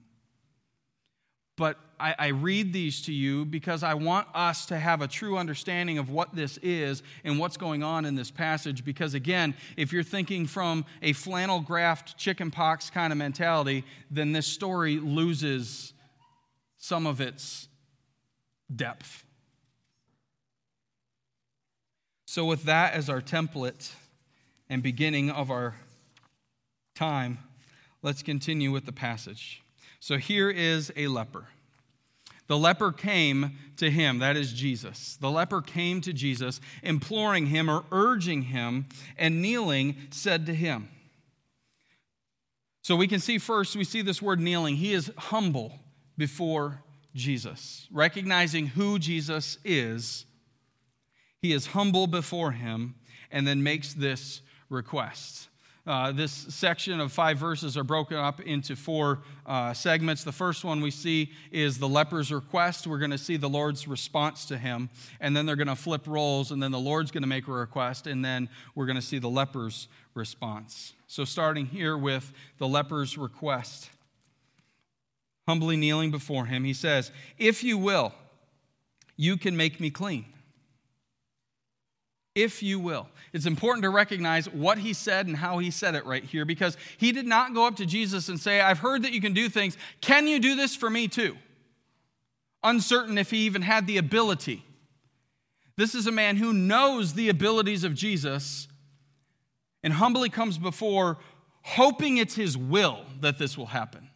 But 1.57 1.79
I, 2.01 2.15
I, 2.19 2.27
read 2.29 2.73
these 2.73 3.03
to 3.03 3.13
you 3.13 3.45
because 3.45 3.83
I 3.83 3.95
want 3.95 4.27
us 4.35 4.67
to 4.67 4.79
have 4.79 5.03
a 5.03 5.07
true 5.07 5.37
understanding 5.37 5.99
of 5.99 6.09
what 6.09 6.35
this 6.35 6.59
is 6.63 7.03
and 7.25 7.39
what's 7.39 7.59
going 7.59 7.83
on 7.83 8.07
in 8.07 8.15
this 8.15 8.31
passage. 8.31 8.85
Because 8.85 9.13
again, 9.13 9.55
if 9.77 9.93
you're 9.93 10.03
thinking 10.03 10.47
from 10.47 10.87
a 11.03 11.13
flannel 11.13 11.63
graphed 11.63 12.17
chickenpox 12.17 12.89
kind 12.89 13.13
of 13.13 13.19
mentality, 13.19 13.85
then 14.11 14.33
this 14.33 14.47
story 14.47 14.99
loses 14.99 15.93
some 16.79 17.07
of 17.07 17.21
its 17.21 17.69
depth. 18.75 19.25
So, 22.33 22.47
with 22.47 22.63
that 22.63 22.95
as 22.95 23.11
our 23.11 23.21
template 23.21 23.93
and 24.71 24.83
beginning 24.83 25.29
of 25.29 25.51
our 25.51 25.75
time, 26.95 27.37
let's 28.01 28.23
continue 28.23 28.73
with 28.73 28.87
the 28.87 28.93
passage. 28.93 29.61
So, 30.01 30.17
here 30.17 30.49
is 30.49 30.91
a 30.97 31.09
leper. 31.09 31.49
The 32.47 32.57
leper 32.57 32.91
came 32.91 33.59
to 33.77 33.91
him, 33.91 34.21
that 34.21 34.39
is 34.39 34.55
Jesus. 34.55 35.19
The 35.21 35.31
leper 35.31 35.61
came 35.61 36.01
to 36.01 36.15
Jesus, 36.15 36.59
imploring 36.83 37.49
him 37.49 37.69
or 37.69 37.85
urging 37.93 38.45
him, 38.45 38.87
and 39.19 39.43
kneeling 39.43 39.97
said 40.09 40.47
to 40.47 40.55
him. 40.55 40.89
So 42.81 42.97
we 42.97 43.09
can 43.09 43.21
see 43.21 43.37
first, 43.37 43.77
we 43.77 43.85
see 43.85 44.01
this 44.01 44.23
word 44.23 44.41
kneeling. 44.41 44.77
He 44.77 44.95
is 44.95 45.13
humble 45.19 45.81
before 46.17 46.83
Jesus, 47.15 47.87
recognizing 47.93 48.69
who 48.69 48.99
Jesus 48.99 49.59
is 49.67 50.25
he 51.43 51.53
is 51.53 51.67
humble 51.67 52.07
before 52.07 52.53
him 52.53 52.95
and 53.31 53.47
then 53.47 53.63
makes 53.63 53.93
this 53.93 54.41
request. 54.71 55.49
Uh, 55.85 56.13
this 56.13 56.31
section 56.31 57.01
of 57.01 57.11
five 57.11 57.37
verses 57.37 57.77
are 57.77 57.83
broken 57.83 58.17
up 58.17 58.41
into 58.41 58.77
four 58.77 59.19
uh, 59.45 59.75
segments. 59.75 60.23
The 60.23 60.31
first 60.31 60.65
one 60.65 60.81
we 60.81 60.93
see 60.93 61.33
is 61.51 61.79
the 61.79 61.89
leper's 61.89 62.31
request. 62.31 62.87
We're 62.87 63.01
going 63.01 63.11
to 63.11 63.19
see 63.19 63.37
the 63.37 63.49
Lord's 63.49 63.89
response 63.89 64.45
to 64.47 64.57
him, 64.57 64.91
and 65.19 65.37
then 65.37 65.45
they're 65.45 65.57
going 65.57 65.67
to 65.67 65.75
flip 65.75 66.07
roles, 66.07 66.53
and 66.53 66.63
then 66.63 66.71
the 66.71 66.79
Lord's 66.79 67.11
going 67.11 67.25
to 67.25 67.29
make 67.29 67.49
a 67.49 67.53
request, 67.53 68.07
and 68.07 68.25
then 68.25 68.49
we're 68.77 68.87
going 68.87 68.97
to 68.97 69.03
see 69.03 69.19
the 69.19 69.29
leper's 69.29 69.89
response. 70.15 70.93
So, 71.09 71.25
starting 71.25 71.67
here 71.67 71.99
with 71.99 72.33
the 72.59 72.69
leper's 72.69 73.19
request, 73.19 73.91
humbly 75.49 75.77
kneeling 75.77 76.13
before 76.13 76.47
him, 76.47 76.63
he 76.63 76.75
says, 76.75 77.11
If 77.39 77.65
you 77.65 77.77
will, 77.77 78.13
you 79.17 79.37
can 79.37 79.57
make 79.57 79.81
me 79.81 79.91
clean 79.91 80.27
if 82.35 82.63
you 82.63 82.79
will. 82.81 83.09
It's 83.33 83.47
important 83.47 83.83
to 83.83 83.91
recognize 83.91 84.49
what 84.49 84.79
he 84.79 84.93
said 84.93 85.27
and 85.27 85.37
how 85.37 85.59
he 85.59 85.71
said 85.71 85.95
it 85.95 86.07
right 86.07 86.25
here 86.25 86.45
because 86.45 86.77
he 86.97 87.13
did 87.13 87.27
not 87.27 87.55
go 87.55 87.67
up 87.67 87.77
to 87.77 87.87
Jesus 87.87 88.29
and 88.29 88.41
say, 88.41 88.61
I've 88.61 88.79
heard 88.79 89.03
that 89.03 89.13
you 89.13 89.21
can 89.21 89.35
do 89.35 89.49
things. 89.49 89.77
Can 90.01 90.27
you 90.27 90.39
do 90.39 90.55
this 90.55 90.75
for 90.75 90.89
me 90.89 91.09
too? 91.09 91.37
Uncertain 92.63 93.19
if 93.19 93.31
he 93.31 93.39
even 93.39 93.63
had 93.63 93.87
the 93.87 93.99
ability. 93.99 94.65
This 95.77 95.95
is 95.95 96.07
a 96.07 96.13
man 96.13 96.37
who 96.37 96.53
knows 96.53 97.15
the 97.15 97.29
abilities 97.29 97.85
of 97.85 97.95
Jesus 97.95 98.69
and 99.83 99.95
humbly 99.95 100.29
comes 100.29 100.59
before, 100.59 101.19
hoping 101.63 102.19
it's 102.19 102.35
his 102.35 102.57
will 102.57 103.01
that 103.21 103.39
this 103.39 103.59
will 103.59 103.67
happen. 103.67 104.09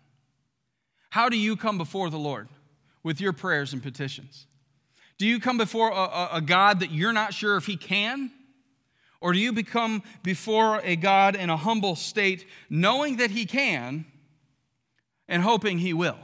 How 1.11 1.29
do 1.29 1.37
you 1.39 1.57
come 1.57 1.79
before 1.79 2.11
the 2.11 2.19
Lord 2.19 2.49
with 3.03 3.21
your 3.21 3.33
prayers 3.33 3.73
and 3.73 3.83
petitions? 3.83 4.47
Do 5.19 5.27
you 5.27 5.41
come 5.41 5.57
before 5.57 5.91
a, 5.91 6.29
a, 6.35 6.41
God 6.41 6.81
that 6.81 6.91
you're 6.91 7.13
not 7.13 7.33
sure 7.33 7.57
if 7.57 7.67
He 7.67 7.77
can? 7.77 8.31
Or 9.21 9.33
do 9.33 9.39
you 9.39 9.53
become 9.53 10.03
before 10.23 10.81
a 10.85 10.95
God 10.95 11.37
in 11.37 11.49
a 11.49 11.57
humble 11.57 11.97
state, 11.97 12.47
knowing 12.69 13.17
that 13.17 13.31
He 13.31 13.47
can 13.47 14.05
and 15.27 15.43
hoping 15.43 15.79
He 15.79 15.95
will? 15.95 16.19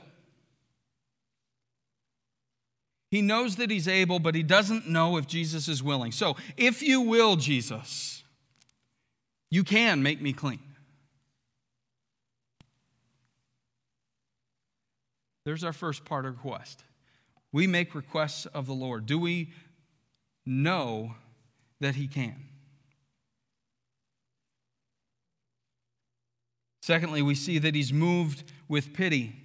He 3.11 3.23
knows 3.23 3.57
that 3.57 3.71
He's 3.71 3.89
able, 3.89 4.19
but 4.19 4.35
He 4.35 4.43
doesn't 4.43 4.89
know 4.89 5.17
if 5.17 5.27
Jesus 5.27 5.69
is 5.69 5.83
willing. 5.83 6.13
So, 6.13 6.37
if 6.57 6.83
you 6.83 7.01
will, 7.01 7.37
Jesus, 7.37 8.23
You 9.51 9.65
can 9.65 10.03
make 10.03 10.23
me 10.23 10.33
clean. 10.33 10.61
There's 15.45 15.63
our 15.63 15.75
first 15.75 16.07
part 16.07 16.25
of 16.25 16.37
request. 16.37 16.85
We 17.53 17.67
make 17.67 17.95
requests 17.95 18.47
of 18.47 18.67
the 18.67 18.73
Lord. 18.73 19.07
Do 19.07 19.19
we 19.19 19.53
know 20.47 21.15
that 21.81 21.97
He 21.97 22.07
can? 22.07 22.37
Secondly, 26.83 27.23
we 27.23 27.35
see 27.35 27.59
that 27.59 27.75
He's 27.75 27.93
moved 27.93 28.45
with 28.69 28.93
pity. 28.93 29.37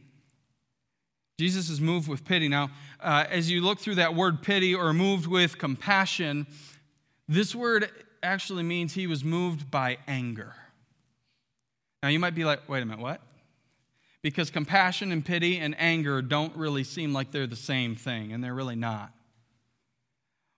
Jesus 1.39 1.69
is 1.69 1.79
moved 1.79 2.07
with 2.07 2.25
pity. 2.25 2.47
Now, 2.47 2.71
uh, 2.99 3.25
as 3.29 3.51
you 3.51 3.61
look 3.61 3.79
through 3.79 3.95
that 3.95 4.15
word 4.15 4.41
pity 4.41 4.73
or 4.73 4.91
moved 4.91 5.27
with 5.27 5.59
compassion, 5.59 6.47
this 7.27 7.53
word 7.53 7.91
actually 8.23 8.63
means 8.63 8.93
he 8.93 9.05
was 9.05 9.23
moved 9.23 9.69
by 9.69 9.97
anger. 10.07 10.55
Now, 12.01 12.09
you 12.09 12.19
might 12.19 12.33
be 12.33 12.43
like, 12.43 12.67
wait 12.67 12.81
a 12.81 12.85
minute, 12.85 13.01
what? 13.01 13.21
Because 14.21 14.49
compassion 14.49 15.11
and 15.11 15.23
pity 15.23 15.57
and 15.57 15.75
anger 15.77 16.21
don't 16.21 16.55
really 16.55 16.83
seem 16.83 17.13
like 17.13 17.31
they're 17.31 17.47
the 17.47 17.55
same 17.55 17.95
thing, 17.95 18.33
and 18.33 18.43
they're 18.43 18.55
really 18.55 18.75
not. 18.75 19.11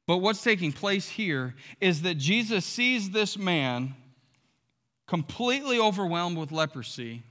But 0.07 0.17
what's 0.17 0.43
taking 0.43 0.71
place 0.71 1.07
here 1.07 1.53
is 1.79 2.01
that 2.01 2.15
Jesus 2.15 2.65
sees 2.65 3.11
this 3.11 3.37
man 3.37 3.95
completely 5.05 5.79
overwhelmed 5.79 6.37
with 6.37 6.51
leprosy. 6.51 7.21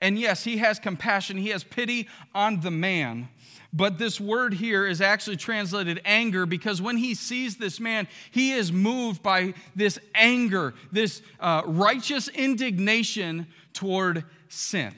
And 0.00 0.18
yes, 0.18 0.44
he 0.44 0.58
has 0.58 0.78
compassion, 0.78 1.38
he 1.38 1.48
has 1.48 1.64
pity 1.64 2.08
on 2.34 2.60
the 2.60 2.70
man. 2.70 3.28
But 3.72 3.98
this 3.98 4.20
word 4.20 4.54
here 4.54 4.86
is 4.86 5.00
actually 5.00 5.36
translated 5.36 6.00
anger 6.04 6.46
because 6.46 6.82
when 6.82 6.96
he 6.98 7.14
sees 7.14 7.56
this 7.56 7.80
man, 7.80 8.08
he 8.30 8.52
is 8.52 8.70
moved 8.70 9.22
by 9.22 9.54
this 9.74 9.98
anger, 10.14 10.74
this 10.92 11.22
uh, 11.40 11.62
righteous 11.64 12.28
indignation 12.28 13.46
toward 13.72 14.24
sin. 14.48 14.94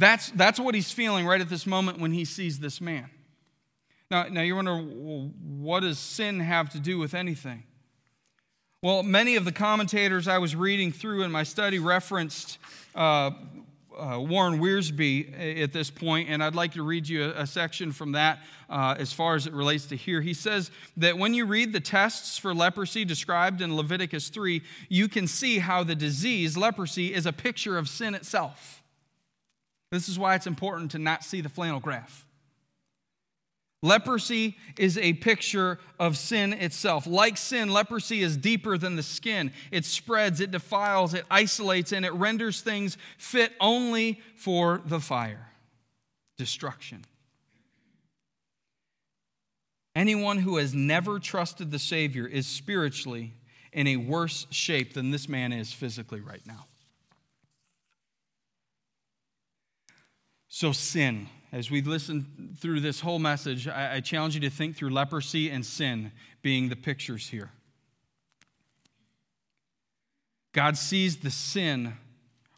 That's, 0.00 0.30
that's 0.30 0.58
what 0.58 0.74
he's 0.74 0.90
feeling 0.90 1.26
right 1.26 1.42
at 1.42 1.50
this 1.50 1.66
moment 1.66 1.98
when 1.98 2.12
he 2.12 2.24
sees 2.24 2.58
this 2.58 2.80
man. 2.80 3.10
Now, 4.10 4.28
now 4.30 4.40
you 4.40 4.56
wonder, 4.56 4.74
well, 4.74 5.30
what 5.44 5.80
does 5.80 5.98
sin 5.98 6.40
have 6.40 6.70
to 6.70 6.80
do 6.80 6.98
with 6.98 7.12
anything? 7.12 7.64
Well, 8.82 9.02
many 9.02 9.36
of 9.36 9.44
the 9.44 9.52
commentators 9.52 10.26
I 10.26 10.38
was 10.38 10.56
reading 10.56 10.90
through 10.90 11.22
in 11.22 11.30
my 11.30 11.42
study 11.42 11.78
referenced 11.78 12.56
uh, 12.94 13.32
uh, 13.94 14.20
Warren 14.20 14.58
Wiersbe 14.58 15.60
at 15.60 15.74
this 15.74 15.90
point, 15.90 16.30
and 16.30 16.42
I'd 16.42 16.54
like 16.54 16.72
to 16.72 16.82
read 16.82 17.06
you 17.06 17.24
a, 17.26 17.42
a 17.42 17.46
section 17.46 17.92
from 17.92 18.12
that 18.12 18.38
uh, 18.70 18.94
as 18.98 19.12
far 19.12 19.34
as 19.34 19.46
it 19.46 19.52
relates 19.52 19.84
to 19.88 19.96
here. 19.96 20.22
He 20.22 20.32
says 20.32 20.70
that 20.96 21.18
when 21.18 21.34
you 21.34 21.44
read 21.44 21.74
the 21.74 21.80
tests 21.80 22.38
for 22.38 22.54
leprosy 22.54 23.04
described 23.04 23.60
in 23.60 23.76
Leviticus 23.76 24.30
3, 24.30 24.62
you 24.88 25.08
can 25.08 25.26
see 25.26 25.58
how 25.58 25.84
the 25.84 25.94
disease, 25.94 26.56
leprosy, 26.56 27.12
is 27.12 27.26
a 27.26 27.34
picture 27.34 27.76
of 27.76 27.86
sin 27.86 28.14
itself. 28.14 28.80
This 29.90 30.08
is 30.08 30.18
why 30.18 30.34
it's 30.34 30.46
important 30.46 30.92
to 30.92 30.98
not 30.98 31.24
see 31.24 31.40
the 31.40 31.48
flannel 31.48 31.80
graph. 31.80 32.26
Leprosy 33.82 34.58
is 34.78 34.98
a 34.98 35.14
picture 35.14 35.78
of 35.98 36.16
sin 36.16 36.52
itself. 36.52 37.06
Like 37.06 37.38
sin, 37.38 37.70
leprosy 37.70 38.20
is 38.20 38.36
deeper 38.36 38.76
than 38.76 38.96
the 38.96 39.02
skin. 39.02 39.52
It 39.70 39.86
spreads, 39.86 40.40
it 40.40 40.50
defiles, 40.50 41.14
it 41.14 41.24
isolates, 41.30 41.92
and 41.92 42.04
it 42.04 42.12
renders 42.12 42.60
things 42.60 42.98
fit 43.16 43.52
only 43.58 44.20
for 44.36 44.82
the 44.84 45.00
fire 45.00 45.48
destruction. 46.36 47.04
Anyone 49.96 50.38
who 50.38 50.58
has 50.58 50.74
never 50.74 51.18
trusted 51.18 51.70
the 51.70 51.78
Savior 51.78 52.26
is 52.26 52.46
spiritually 52.46 53.34
in 53.72 53.86
a 53.86 53.96
worse 53.96 54.46
shape 54.50 54.92
than 54.92 55.10
this 55.10 55.28
man 55.28 55.52
is 55.52 55.72
physically 55.72 56.20
right 56.20 56.46
now. 56.46 56.66
So, 60.52 60.72
sin 60.72 61.28
as 61.52 61.70
we 61.70 61.80
listen 61.80 62.56
through 62.58 62.80
this 62.80 63.00
whole 63.00 63.20
message, 63.20 63.68
I, 63.68 63.94
I, 63.96 64.00
challenge 64.00 64.34
you 64.34 64.40
to 64.40 64.50
think 64.50 64.76
through 64.76 64.90
leprosy 64.90 65.48
and 65.48 65.64
sin 65.64 66.10
being 66.42 66.68
the 66.68 66.76
pictures 66.76 67.28
here. 67.28 67.50
God 70.52 70.76
sees 70.76 71.18
the 71.18 71.30
sin, 71.30 71.94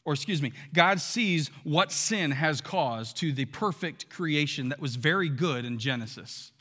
or 0.07 0.15
excuse 0.15 0.41
me, 0.41 0.53
God 0.73 1.03
sees 1.03 1.51
what 1.65 1.93
sin 1.93 2.31
has 2.31 2.63
caused 2.63 3.19
to 3.19 3.31
the 3.31 3.45
perfect 3.45 4.09
creation 4.09 4.71
that 4.71 4.81
was 4.81 4.97
very 4.97 5.29
good 5.29 5.67
in 5.67 5.79
Genesis. 5.79 6.53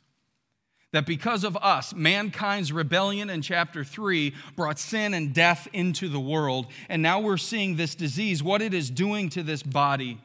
That 0.91 1.05
because 1.05 1.45
of 1.45 1.55
us, 1.55 1.93
mankind's 1.93 2.73
rebellion 2.73 3.29
in 3.29 3.41
chapter 3.41 3.85
3 3.85 4.33
brought 4.57 4.79
sin 4.79 5.13
and 5.13 5.33
death 5.33 5.69
into 5.71 6.09
the 6.09 6.19
world. 6.19 6.67
And 6.89 7.01
now 7.01 7.21
we're 7.21 7.37
seeing 7.37 7.77
this 7.77 7.95
disease, 7.95 8.43
what 8.43 8.61
it 8.61 8.73
is 8.73 8.89
doing 8.89 9.29
to 9.29 9.43
this 9.43 9.63
body 9.63 10.17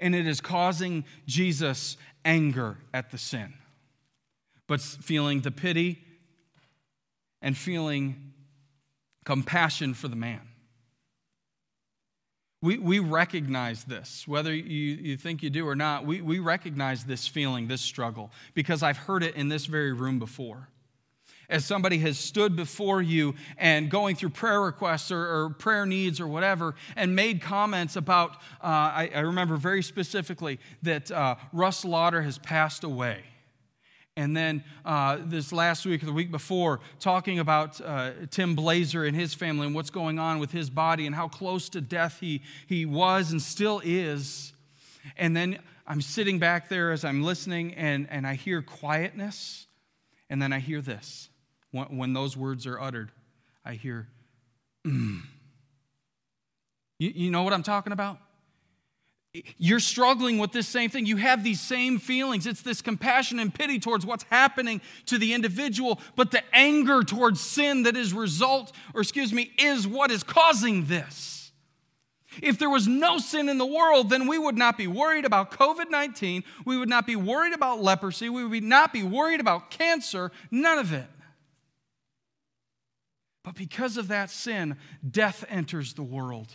and 0.00 0.14
it 0.14 0.26
is 0.26 0.40
causing 0.40 1.04
Jesus 1.26 1.96
anger 2.24 2.78
at 2.92 3.10
the 3.10 3.18
sin, 3.18 3.54
but 4.66 4.80
feeling 4.80 5.40
the 5.40 5.50
pity 5.50 6.02
and 7.40 7.56
feeling 7.56 8.32
compassion 9.24 9.94
for 9.94 10.08
the 10.08 10.16
man. 10.16 10.40
We, 12.62 12.78
we 12.78 12.98
recognize 12.98 13.84
this, 13.84 14.26
whether 14.26 14.54
you, 14.54 14.94
you 14.94 15.16
think 15.18 15.42
you 15.42 15.50
do 15.50 15.68
or 15.68 15.76
not, 15.76 16.06
we, 16.06 16.22
we 16.22 16.38
recognize 16.38 17.04
this 17.04 17.26
feeling, 17.26 17.68
this 17.68 17.82
struggle, 17.82 18.30
because 18.54 18.82
I've 18.82 18.96
heard 18.96 19.22
it 19.22 19.34
in 19.34 19.48
this 19.50 19.66
very 19.66 19.92
room 19.92 20.18
before 20.18 20.68
as 21.48 21.64
somebody 21.64 21.98
has 21.98 22.18
stood 22.18 22.56
before 22.56 23.02
you 23.02 23.34
and 23.58 23.90
going 23.90 24.16
through 24.16 24.30
prayer 24.30 24.60
requests 24.60 25.10
or, 25.10 25.20
or 25.20 25.50
prayer 25.50 25.86
needs 25.86 26.20
or 26.20 26.26
whatever 26.26 26.74
and 26.96 27.14
made 27.14 27.40
comments 27.40 27.96
about, 27.96 28.32
uh, 28.62 28.66
I, 28.66 29.10
I, 29.14 29.20
remember 29.20 29.56
very 29.56 29.82
specifically 29.82 30.58
that 30.82 31.10
uh, 31.10 31.36
Russ 31.52 31.84
Lauder 31.84 32.22
has 32.22 32.38
passed 32.38 32.84
away. 32.84 33.24
And 34.16 34.36
then 34.36 34.62
uh, 34.84 35.18
this 35.24 35.52
last 35.52 35.84
week 35.84 36.02
or 36.02 36.06
the 36.06 36.12
week 36.12 36.30
before, 36.30 36.80
talking 37.00 37.40
about 37.40 37.80
uh, 37.80 38.12
Tim 38.30 38.54
Blazer 38.54 39.04
and 39.04 39.16
his 39.16 39.34
family 39.34 39.66
and 39.66 39.74
what's 39.74 39.90
going 39.90 40.20
on 40.20 40.38
with 40.38 40.52
his 40.52 40.70
body 40.70 41.06
and 41.06 41.14
how 41.16 41.26
close 41.26 41.68
to 41.70 41.80
death 41.80 42.18
he, 42.20 42.42
he 42.68 42.86
was 42.86 43.32
and 43.32 43.42
still 43.42 43.80
is. 43.84 44.52
And 45.16 45.36
then 45.36 45.58
I'm 45.86 46.00
sitting 46.00 46.38
back 46.38 46.68
there 46.68 46.92
as 46.92 47.04
I'm 47.04 47.24
listening 47.24 47.74
and, 47.74 48.06
and 48.08 48.24
I 48.24 48.34
hear 48.34 48.62
quietness. 48.62 49.66
And 50.30 50.40
then 50.40 50.52
I 50.52 50.60
hear 50.60 50.80
this 50.80 51.28
when 51.74 52.12
those 52.12 52.36
words 52.36 52.66
are 52.66 52.80
uttered, 52.80 53.10
I 53.64 53.74
hear, 53.74 54.06
mm. 54.86 55.22
you, 56.98 57.10
you 57.14 57.30
know 57.30 57.42
what 57.42 57.52
I'm 57.52 57.62
talking 57.62 57.92
about? 57.92 58.18
You're 59.58 59.80
struggling 59.80 60.38
with 60.38 60.52
this 60.52 60.68
same 60.68 60.90
thing. 60.90 61.06
You 61.06 61.16
have 61.16 61.42
these 61.42 61.60
same 61.60 61.98
feelings. 61.98 62.46
It's 62.46 62.62
this 62.62 62.80
compassion 62.80 63.40
and 63.40 63.52
pity 63.52 63.80
towards 63.80 64.06
what's 64.06 64.22
happening 64.30 64.80
to 65.06 65.18
the 65.18 65.34
individual, 65.34 66.00
but 66.14 66.30
the 66.30 66.42
anger 66.54 67.02
towards 67.02 67.40
sin 67.40 67.82
that 67.82 67.96
is 67.96 68.12
result, 68.12 68.70
or 68.94 69.00
excuse 69.00 69.32
me, 69.32 69.50
is 69.58 69.88
what 69.88 70.12
is 70.12 70.22
causing 70.22 70.86
this. 70.86 71.50
If 72.42 72.58
there 72.60 72.70
was 72.70 72.86
no 72.86 73.18
sin 73.18 73.48
in 73.48 73.58
the 73.58 73.66
world, 73.66 74.08
then 74.08 74.28
we 74.28 74.38
would 74.38 74.56
not 74.56 74.78
be 74.78 74.86
worried 74.86 75.24
about 75.24 75.50
COVID 75.50 75.90
19. 75.90 76.44
We 76.64 76.76
would 76.76 76.88
not 76.88 77.06
be 77.06 77.16
worried 77.16 77.52
about 77.52 77.82
leprosy. 77.82 78.28
We 78.28 78.44
would 78.44 78.62
not 78.62 78.92
be 78.92 79.02
worried 79.02 79.40
about 79.40 79.70
cancer. 79.70 80.30
None 80.50 80.78
of 80.78 80.92
it. 80.92 81.06
But 83.44 83.54
because 83.54 83.96
of 83.98 84.08
that 84.08 84.30
sin, 84.30 84.76
death 85.08 85.44
enters 85.48 85.92
the 85.92 86.02
world. 86.02 86.48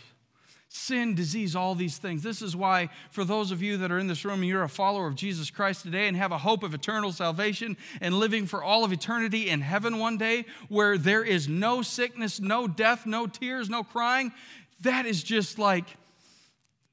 Sin, 0.68 1.14
disease, 1.14 1.56
all 1.56 1.74
these 1.74 1.98
things. 1.98 2.22
This 2.22 2.42
is 2.42 2.54
why, 2.54 2.90
for 3.10 3.24
those 3.24 3.50
of 3.50 3.62
you 3.62 3.76
that 3.78 3.90
are 3.90 3.98
in 3.98 4.08
this 4.08 4.24
room, 4.24 4.40
and 4.40 4.48
you're 4.48 4.62
a 4.62 4.68
follower 4.68 5.06
of 5.06 5.14
Jesus 5.14 5.50
Christ 5.50 5.82
today 5.82 6.06
and 6.06 6.16
have 6.16 6.30
a 6.32 6.38
hope 6.38 6.62
of 6.62 6.74
eternal 6.74 7.12
salvation 7.12 7.76
and 8.00 8.14
living 8.14 8.46
for 8.46 8.62
all 8.62 8.84
of 8.84 8.92
eternity 8.92 9.48
in 9.48 9.62
heaven 9.62 9.98
one 9.98 10.16
day, 10.16 10.44
where 10.68 10.98
there 10.98 11.24
is 11.24 11.48
no 11.48 11.82
sickness, 11.82 12.40
no 12.40 12.68
death, 12.68 13.06
no 13.06 13.26
tears, 13.26 13.70
no 13.70 13.82
crying. 13.82 14.32
That 14.80 15.06
is 15.06 15.22
just 15.22 15.58
like, 15.58 15.86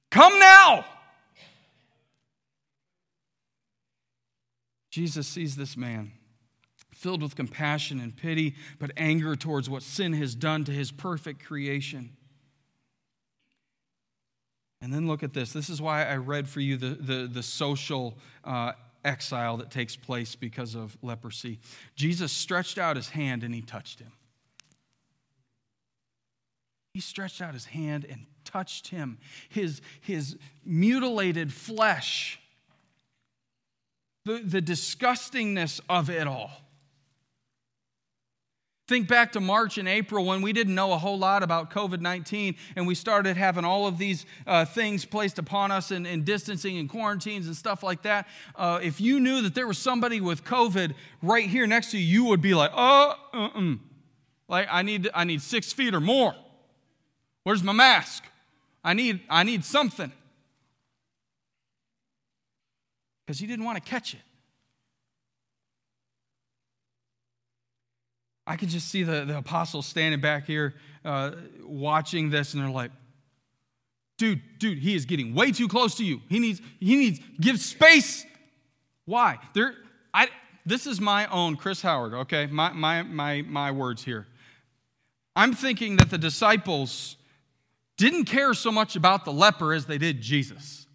come 0.10 0.40
now. 0.40 0.86
Jesus 4.90 5.28
sees 5.28 5.56
this 5.56 5.78
man 5.78 6.12
filled 6.98 7.22
with 7.22 7.36
compassion 7.36 8.00
and 8.00 8.18
pity, 8.18 8.56
but 8.80 8.92
anger 8.98 9.36
towards 9.36 9.70
what 9.70 9.84
sin 9.84 10.14
has 10.14 10.34
done 10.34 10.64
to 10.66 10.72
his 10.72 10.92
perfect 10.92 11.46
creation. 11.46 12.10
And 14.82 14.92
then 14.92 15.08
look 15.08 15.22
at 15.22 15.34
this. 15.34 15.54
This 15.54 15.70
is 15.70 15.80
why 15.80 16.06
I 16.06 16.16
read 16.16 16.50
for 16.50 16.60
you 16.60 16.76
the, 16.76 16.90
the, 16.90 17.30
the 17.32 17.44
social 17.44 18.18
uh, 18.44 18.72
exile 19.06 19.58
that 19.58 19.70
takes 19.70 19.96
place 19.96 20.36
because 20.36 20.74
of 20.74 20.98
leprosy. 21.04 21.60
Jesus 21.96 22.32
stretched 22.32 22.80
out 22.80 22.96
his 22.96 23.10
hand 23.10 23.44
and 23.44 23.54
he 23.54 23.62
touched 23.62 24.00
him. 24.00 24.12
He 26.96 27.00
stretched 27.00 27.42
out 27.42 27.54
his 27.54 27.66
hand 27.66 28.08
and 28.10 28.26
touched 28.44 28.88
him. 28.88 29.20
His, 29.50 29.82
his 30.02 30.36
mutilated 30.66 31.54
flesh, 31.54 32.40
the, 34.26 34.40
the 34.44 34.62
disgustingness 34.64 35.80
of 35.88 36.10
it 36.10 36.26
all 36.26 36.67
Think 38.88 39.10
back 39.10 39.34
to 39.34 39.42
March 39.42 39.78
and 39.78 39.86
April 39.86 40.24
when 40.24 40.42
we 40.42 40.54
didn't 40.54 40.74
know 40.74 40.94
a 40.94 40.98
whole 40.98 41.20
lot 41.20 41.44
about 41.44 41.72
COVID 41.72 42.00
19 42.00 42.56
and 42.78 42.88
we 42.88 42.96
started 42.96 43.36
having 43.36 43.66
all 43.66 43.86
of 43.86 43.98
these 43.98 44.26
uh, 44.46 44.64
things 44.64 45.04
placed 45.04 45.38
upon 45.38 45.72
us 45.72 45.92
and, 45.92 46.08
and, 46.08 46.24
distancing 46.24 46.78
and 46.78 46.90
quarantines 46.90 47.48
and 47.48 47.56
stuff 47.56 47.84
like 47.84 48.04
that. 48.04 48.30
Uh, 48.56 48.80
if 48.82 49.02
you 49.02 49.20
knew 49.20 49.42
that 49.42 49.56
there 49.56 49.68
was 49.68 49.78
somebody 49.78 50.22
with 50.22 50.46
COVID 50.46 50.94
right 51.22 51.50
here 51.50 51.68
next 51.68 51.92
to 51.92 51.98
you, 51.98 52.06
you 52.06 52.24
would 52.30 52.42
be 52.42 52.54
like, 52.54 52.72
oh, 52.74 53.16
uh-uh. 53.34 53.76
like 54.48 54.70
I 54.72 54.84
need, 54.84 55.10
I 55.14 55.26
need 55.26 55.42
six 55.42 55.74
feet 55.74 55.94
or 55.94 56.00
more. 56.00 56.34
Where's 57.44 57.64
my 57.64 57.74
mask? 57.74 58.24
I 58.86 58.94
need, 58.94 59.20
I 59.30 59.44
need 59.44 59.66
something. 59.66 60.14
Because 63.26 63.42
you 63.42 63.48
didn't 63.48 63.66
want 63.66 63.84
to 63.84 63.90
catch 63.90 64.14
it. 64.14 64.22
I 68.48 68.56
can 68.56 68.70
just 68.70 68.88
see 68.88 69.04
the, 69.04 69.26
the 69.26 69.38
apostles 69.38 69.86
standing 69.86 70.22
back 70.22 70.48
here 70.48 70.74
uh, 71.04 71.32
watching 71.64 72.30
this, 72.30 72.54
and 72.54 72.64
they're 72.64 72.70
like, 72.70 72.92
dude, 74.18 74.42
dude, 74.58 74.80
he 74.80 74.96
is 74.96 75.06
getting 75.06 75.36
way 75.36 75.52
too 75.52 75.68
close 75.68 75.96
to 75.96 76.06
you. 76.06 76.22
He 76.30 76.40
needs, 76.40 76.62
he 76.80 76.96
needs, 76.96 77.20
give 77.40 77.60
space. 77.60 78.26
Why? 79.06 79.38
There, 79.54 79.76
I, 80.14 80.30
this 80.66 80.88
is 80.88 81.02
my 81.02 81.28
own 81.28 81.58
Chris 81.58 81.82
Howard, 81.82 82.14
okay? 82.14 82.46
My, 82.48 82.72
my, 82.72 83.04
my, 83.04 83.42
my 83.42 83.72
words 83.72 84.04
here. 84.04 84.28
I'm 85.36 85.54
thinking 85.54 85.98
that 85.98 86.10
the 86.10 86.18
disciples 86.18 87.18
didn't 87.98 88.26
care 88.26 88.54
so 88.54 88.72
much 88.72 88.96
about 88.96 89.26
the 89.26 89.34
leper 89.34 89.74
as 89.74 89.86
they 89.86 89.98
did 89.98 90.22
Jesus. 90.22 90.88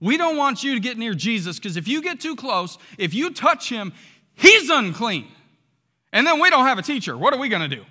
We 0.00 0.16
don't 0.16 0.36
want 0.36 0.64
you 0.64 0.74
to 0.74 0.80
get 0.80 0.98
near 0.98 1.14
Jesus 1.14 1.58
because 1.58 1.76
if 1.76 1.86
you 1.86 2.02
get 2.02 2.20
too 2.20 2.36
close, 2.36 2.78
if 2.98 3.14
you 3.14 3.32
touch 3.32 3.68
him, 3.68 3.92
he's 4.34 4.70
unclean. 4.70 5.28
And 6.16 6.26
then 6.26 6.40
we 6.40 6.48
don't 6.48 6.64
have 6.64 6.78
a 6.78 6.82
teacher. 6.82 7.14
What 7.14 7.34
are 7.34 7.38
we 7.38 7.50
going 7.50 7.68
to 7.68 7.76
do? 7.76 7.84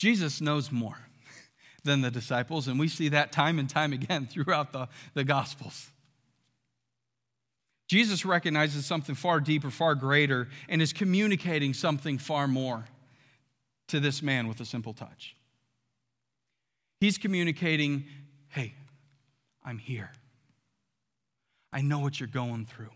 Jesus 0.00 0.40
knows 0.40 0.72
more 0.72 0.98
than 1.84 2.00
the 2.00 2.10
disciples, 2.10 2.66
and 2.66 2.76
we 2.76 2.88
see 2.88 3.10
that 3.10 3.30
time 3.30 3.60
and 3.60 3.70
time 3.70 3.92
again 3.92 4.26
throughout 4.30 4.72
the, 4.72 4.88
the 5.14 5.22
Gospels. 5.22 5.92
Jesus 7.86 8.24
recognizes 8.24 8.84
something 8.84 9.14
far 9.14 9.38
deeper, 9.38 9.70
far 9.70 9.94
greater, 9.94 10.48
and 10.68 10.82
is 10.82 10.92
communicating 10.92 11.74
something 11.74 12.18
far 12.18 12.48
more 12.48 12.86
to 13.86 14.00
this 14.00 14.20
man 14.20 14.48
with 14.48 14.58
a 14.58 14.64
simple 14.64 14.94
touch. 14.94 15.36
He's 16.98 17.18
communicating, 17.18 18.06
hey, 18.48 18.74
I'm 19.64 19.78
here. 19.78 20.10
I 21.74 21.80
know 21.80 21.98
what 21.98 22.20
you're 22.20 22.28
going 22.28 22.66
through. 22.66 22.92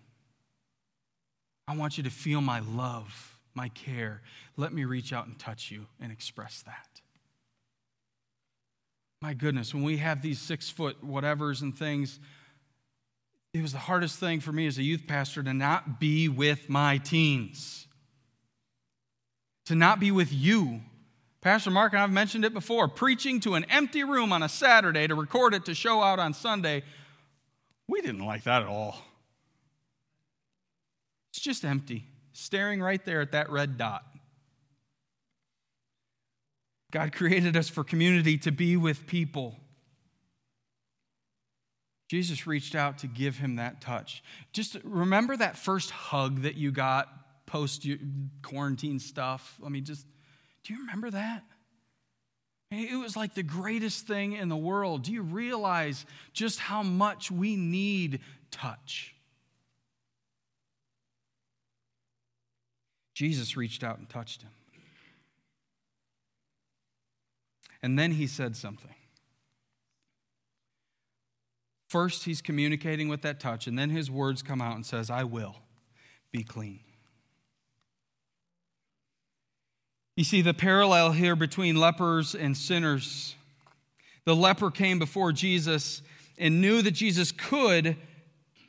I 1.66 1.76
want 1.76 1.98
you 1.98 2.04
to 2.04 2.10
feel 2.10 2.40
my 2.40 2.60
love, 2.60 3.36
my 3.52 3.68
care. 3.70 4.22
Let 4.56 4.72
me 4.72 4.84
reach 4.84 5.12
out 5.12 5.26
and 5.26 5.36
touch 5.36 5.72
you 5.72 5.86
and 6.00 6.12
express 6.12 6.62
that. 6.62 7.00
My 9.20 9.34
goodness, 9.34 9.74
when 9.74 9.82
we 9.82 9.96
have 9.96 10.22
these 10.22 10.38
six 10.38 10.70
foot 10.70 11.04
whatevers 11.04 11.60
and 11.60 11.76
things, 11.76 12.20
it 13.52 13.60
was 13.60 13.72
the 13.72 13.78
hardest 13.78 14.20
thing 14.20 14.38
for 14.38 14.52
me 14.52 14.68
as 14.68 14.78
a 14.78 14.82
youth 14.84 15.08
pastor 15.08 15.42
to 15.42 15.52
not 15.52 15.98
be 15.98 16.28
with 16.28 16.68
my 16.68 16.98
teens, 16.98 17.88
to 19.66 19.74
not 19.74 19.98
be 19.98 20.12
with 20.12 20.32
you. 20.32 20.82
Pastor 21.40 21.72
Mark 21.72 21.94
and 21.94 22.02
I've 22.02 22.12
mentioned 22.12 22.44
it 22.44 22.54
before 22.54 22.86
preaching 22.86 23.40
to 23.40 23.54
an 23.54 23.64
empty 23.64 24.04
room 24.04 24.32
on 24.32 24.44
a 24.44 24.48
Saturday 24.48 25.08
to 25.08 25.16
record 25.16 25.52
it 25.52 25.64
to 25.64 25.74
show 25.74 26.00
out 26.00 26.20
on 26.20 26.32
Sunday 26.32 26.84
we 27.88 28.00
didn't 28.02 28.24
like 28.24 28.44
that 28.44 28.62
at 28.62 28.68
all. 28.68 28.96
It's 31.32 31.40
just 31.40 31.64
empty, 31.64 32.04
staring 32.32 32.80
right 32.80 33.04
there 33.04 33.20
at 33.20 33.32
that 33.32 33.50
red 33.50 33.78
dot. 33.78 34.04
God 36.90 37.12
created 37.12 37.56
us 37.56 37.68
for 37.68 37.84
community 37.84 38.38
to 38.38 38.50
be 38.50 38.76
with 38.76 39.06
people. 39.06 39.58
Jesus 42.08 42.46
reached 42.46 42.74
out 42.74 42.98
to 42.98 43.06
give 43.06 43.36
him 43.36 43.56
that 43.56 43.82
touch. 43.82 44.22
Just 44.52 44.76
remember 44.82 45.36
that 45.36 45.58
first 45.58 45.90
hug 45.90 46.42
that 46.42 46.54
you 46.56 46.72
got 46.72 47.08
post 47.44 47.86
quarantine 48.42 48.98
stuff. 48.98 49.58
I 49.64 49.68
mean, 49.68 49.84
just 49.84 50.06
do 50.64 50.72
you 50.72 50.80
remember 50.80 51.10
that? 51.10 51.44
It 52.70 52.98
was 52.98 53.16
like 53.16 53.34
the 53.34 53.42
greatest 53.42 54.06
thing 54.06 54.32
in 54.34 54.48
the 54.48 54.56
world. 54.56 55.04
Do 55.04 55.12
you 55.12 55.22
realize 55.22 56.04
just 56.34 56.58
how 56.58 56.82
much 56.82 57.30
we 57.30 57.56
need 57.56 58.20
touch? 58.50 59.14
Jesus 63.14 63.56
reached 63.56 63.82
out 63.82 63.98
and 63.98 64.08
touched 64.08 64.42
him. 64.42 64.50
And 67.82 67.98
then 67.98 68.12
he 68.12 68.26
said 68.26 68.54
something. 68.54 68.94
First, 71.88 72.24
he's 72.24 72.42
communicating 72.42 73.08
with 73.08 73.22
that 73.22 73.40
touch, 73.40 73.66
and 73.66 73.78
then 73.78 73.88
his 73.88 74.10
words 74.10 74.42
come 74.42 74.60
out 74.60 74.76
and 74.76 74.84
says, 74.84 75.08
I 75.08 75.24
will 75.24 75.56
be 76.30 76.44
clean. 76.44 76.80
You 80.18 80.24
see 80.24 80.42
the 80.42 80.52
parallel 80.52 81.12
here 81.12 81.36
between 81.36 81.76
lepers 81.76 82.34
and 82.34 82.56
sinners. 82.56 83.36
The 84.24 84.34
leper 84.34 84.68
came 84.68 84.98
before 84.98 85.30
Jesus 85.30 86.02
and 86.36 86.60
knew 86.60 86.82
that 86.82 86.90
Jesus 86.90 87.30
could 87.30 87.96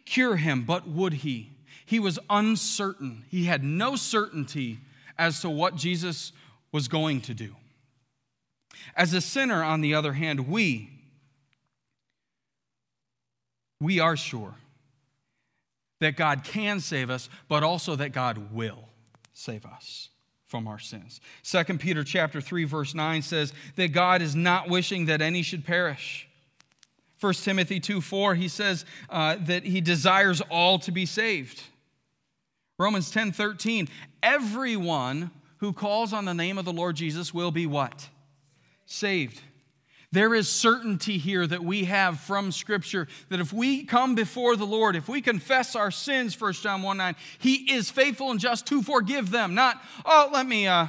cure 0.05 0.35
him, 0.35 0.61
but 0.63 0.87
would 0.87 1.13
he? 1.13 1.49
He 1.87 1.99
was 1.99 2.19
uncertain. 2.29 3.25
He 3.31 3.45
had 3.45 3.63
no 3.63 3.95
certainty 3.95 4.77
as 5.17 5.41
to 5.41 5.49
what 5.49 5.75
Jesus 5.75 6.33
was 6.71 6.87
going 6.87 7.19
to 7.21 7.33
do. 7.33 7.55
As 8.95 9.15
a 9.15 9.19
sinner, 9.19 9.63
on 9.63 9.81
the 9.81 9.95
other 9.95 10.13
hand, 10.13 10.47
we 10.47 10.91
we 13.81 13.99
are 13.99 14.15
sure 14.15 14.53
that 15.99 16.15
God 16.15 16.43
can 16.43 16.79
save 16.79 17.09
us, 17.09 17.27
but 17.47 17.63
also 17.63 17.95
that 17.95 18.11
God 18.11 18.53
will 18.53 18.87
save 19.33 19.65
us 19.65 20.09
from 20.49 20.67
our 20.67 20.79
sins. 20.79 21.21
2 21.43 21.77
Peter 21.77 22.03
chapter 22.03 22.41
3 22.41 22.65
verse 22.65 22.95
9 22.95 23.21
says 23.21 23.53
that 23.75 23.93
God 23.93 24.21
is 24.21 24.35
not 24.35 24.67
wishing 24.67 25.05
that 25.05 25.21
any 25.21 25.43
should 25.43 25.63
perish. 25.63 26.27
1 27.21 27.33
Timothy 27.35 27.79
2 27.79 28.01
4, 28.01 28.35
he 28.35 28.47
says 28.47 28.83
uh, 29.09 29.35
that 29.41 29.63
he 29.63 29.79
desires 29.79 30.41
all 30.49 30.79
to 30.79 30.91
be 30.91 31.05
saved. 31.05 31.63
Romans 32.79 33.11
10 33.11 33.31
13, 33.31 33.87
everyone 34.23 35.29
who 35.57 35.71
calls 35.71 36.13
on 36.13 36.25
the 36.25 36.33
name 36.33 36.57
of 36.57 36.65
the 36.65 36.73
Lord 36.73 36.95
Jesus 36.95 37.33
will 37.33 37.51
be 37.51 37.67
what? 37.67 38.09
Saved. 38.85 39.41
There 40.11 40.33
is 40.33 40.49
certainty 40.49 41.19
here 41.19 41.45
that 41.45 41.63
we 41.63 41.85
have 41.85 42.19
from 42.19 42.51
Scripture 42.51 43.07
that 43.29 43.39
if 43.39 43.53
we 43.53 43.83
come 43.83 44.15
before 44.15 44.55
the 44.55 44.65
Lord, 44.65 44.95
if 44.95 45.07
we 45.07 45.21
confess 45.21 45.75
our 45.75 45.91
sins, 45.91 46.39
1 46.39 46.53
John 46.53 46.81
1 46.81 46.97
9, 46.97 47.15
He 47.37 47.71
is 47.73 47.91
faithful 47.91 48.31
and 48.31 48.39
just 48.39 48.65
to 48.67 48.81
forgive 48.81 49.29
them. 49.29 49.53
Not, 49.53 49.79
oh, 50.05 50.29
let 50.33 50.47
me 50.47 50.65
uh, 50.65 50.87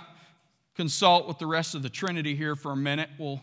consult 0.74 1.28
with 1.28 1.38
the 1.38 1.46
rest 1.46 1.74
of 1.74 1.82
the 1.82 1.90
Trinity 1.90 2.34
here 2.34 2.56
for 2.56 2.72
a 2.72 2.76
minute. 2.76 3.10
We'll 3.18 3.42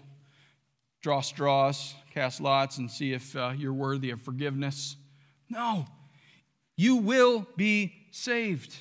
draw 1.01 1.21
straws, 1.21 1.93
cast 2.11 2.41
lots, 2.41 2.79
and 2.79 2.89
see 2.89 3.13
if 3.13 3.35
uh, 3.35 3.53
you're 3.55 3.73
worthy 3.73 4.09
of 4.09 4.19
forgiveness. 4.21 4.95
No, 5.47 5.85
you 6.75 6.95
will 6.95 7.45
be 7.55 7.93
saved. 8.09 8.75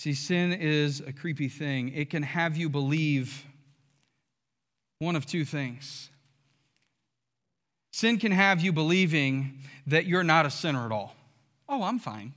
See, 0.00 0.14
sin 0.14 0.54
is 0.54 1.02
a 1.06 1.12
creepy 1.12 1.48
thing. 1.48 1.92
It 1.94 2.08
can 2.08 2.22
have 2.22 2.56
you 2.56 2.70
believe 2.70 3.44
one 4.98 5.14
of 5.14 5.26
two 5.26 5.44
things. 5.44 6.08
Sin 7.92 8.16
can 8.16 8.32
have 8.32 8.62
you 8.62 8.72
believing 8.72 9.58
that 9.86 10.06
you're 10.06 10.24
not 10.24 10.46
a 10.46 10.50
sinner 10.50 10.86
at 10.86 10.90
all. 10.90 11.14
Oh, 11.68 11.82
I'm 11.82 11.98
fine. 11.98 12.32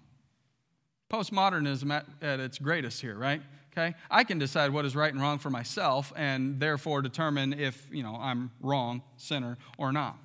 Postmodernism 1.10 1.89
at, 1.89 2.06
at 2.21 2.41
its 2.41 2.60
greatest 2.60 2.99
here, 2.99 3.17
right? 3.17 3.41
Okay? 3.71 3.95
I 4.12 4.26
can 4.26 4.39
decide 4.39 4.73
what 4.73 4.84
is 4.84 4.93
right 4.93 5.13
and 5.13 5.21
wrong 5.21 5.39
for 5.39 5.49
myself 5.49 6.12
and 6.17 6.60
therefore 6.60 7.02
determine 7.02 7.54
if, 7.54 7.88
you 7.93 8.04
know, 8.04 8.17
I'm 8.19 8.52
wrong, 8.60 9.04
sinner, 9.15 9.58
or 9.78 9.93
not. 9.93 10.17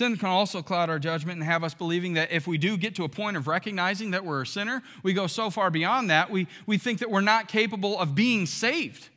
Sin 0.00 0.16
can 0.16 0.30
also 0.30 0.62
cloud 0.62 0.88
our 0.88 0.98
judgment 0.98 1.40
and 1.40 1.44
have 1.44 1.62
us 1.62 1.74
believing 1.74 2.14
that 2.14 2.32
if 2.32 2.46
we 2.46 2.56
do 2.56 2.78
get 2.78 2.94
to 2.94 3.04
a 3.04 3.08
point 3.10 3.36
of 3.36 3.46
recognizing 3.46 4.12
that 4.12 4.24
we're 4.24 4.40
a 4.40 4.46
sinner, 4.46 4.82
we 5.02 5.12
go 5.12 5.26
so 5.26 5.50
far 5.50 5.70
beyond 5.70 6.08
that, 6.08 6.30
we, 6.30 6.46
we 6.64 6.78
think 6.78 7.00
that 7.00 7.10
we're 7.10 7.20
not 7.20 7.48
capable 7.48 7.98
of 7.98 8.14
being 8.14 8.46
saved. 8.46 9.10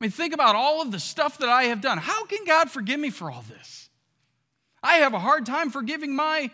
I 0.00 0.04
mean, 0.04 0.10
think 0.10 0.34
about 0.34 0.56
all 0.56 0.82
of 0.82 0.90
the 0.90 0.98
stuff 0.98 1.38
that 1.38 1.48
I 1.48 1.66
have 1.66 1.80
done. 1.80 1.98
How 1.98 2.26
can 2.26 2.44
God 2.44 2.68
forgive 2.68 2.98
me 2.98 3.10
for 3.10 3.30
all 3.30 3.44
this? 3.48 3.88
I 4.82 4.94
have 4.96 5.14
a 5.14 5.20
hard 5.20 5.46
time 5.46 5.70
forgiving 5.70 6.16
my 6.16 6.50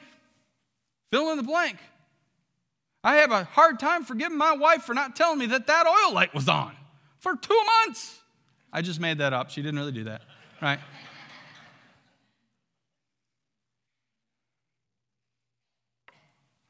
fill 1.11 1.31
in 1.31 1.39
the 1.39 1.43
blank. 1.43 1.79
I 3.03 3.15
have 3.17 3.31
a 3.31 3.45
hard 3.45 3.81
time 3.81 4.05
forgiving 4.05 4.37
my 4.37 4.53
wife 4.53 4.83
for 4.83 4.93
not 4.93 5.17
telling 5.17 5.39
me 5.39 5.47
that 5.47 5.69
that 5.69 5.87
oil 5.87 6.13
light 6.13 6.35
was 6.35 6.51
on 6.51 6.77
for 7.19 7.35
two 7.35 7.63
months. 7.87 8.21
I 8.71 8.83
just 8.83 9.01
made 9.01 9.17
that 9.19 9.33
up. 9.33 9.49
She 9.49 9.63
didn't 9.63 9.79
really 9.79 9.93
do 9.93 10.05
that, 10.05 10.21
right? 10.61 10.81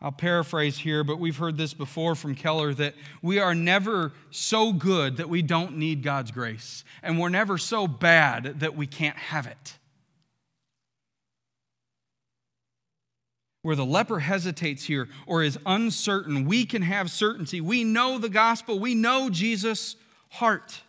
I'll 0.02 0.10
paraphrase 0.10 0.78
here, 0.78 1.04
but 1.04 1.20
we've 1.20 1.36
heard 1.36 1.56
this 1.56 1.74
before 1.74 2.16
from 2.16 2.34
Keller 2.34 2.74
that 2.74 2.96
we 3.22 3.38
are 3.38 3.54
never 3.54 4.12
so 4.32 4.72
good 4.72 5.18
that 5.18 5.28
we 5.28 5.42
don't 5.42 5.76
need 5.76 6.02
God's 6.02 6.32
grace, 6.32 6.82
and 7.04 7.20
we're 7.20 7.28
never 7.28 7.56
so 7.56 7.86
bad 7.86 8.58
that 8.58 8.76
we 8.76 8.88
can't 8.88 9.16
have 9.16 9.46
it. 9.46 9.78
Where 13.62 13.76
the 13.76 13.86
leper 13.86 14.18
hesitates 14.18 14.82
here 14.82 15.08
or 15.24 15.44
is 15.44 15.56
uncertain, 15.64 16.46
we 16.46 16.66
can 16.66 16.82
have 16.82 17.08
certainty. 17.08 17.60
We 17.60 17.84
know 17.84 18.18
the 18.18 18.28
gospel, 18.28 18.80
we 18.80 18.96
know 18.96 19.30
Jesus' 19.30 19.94
heart. 20.30 20.82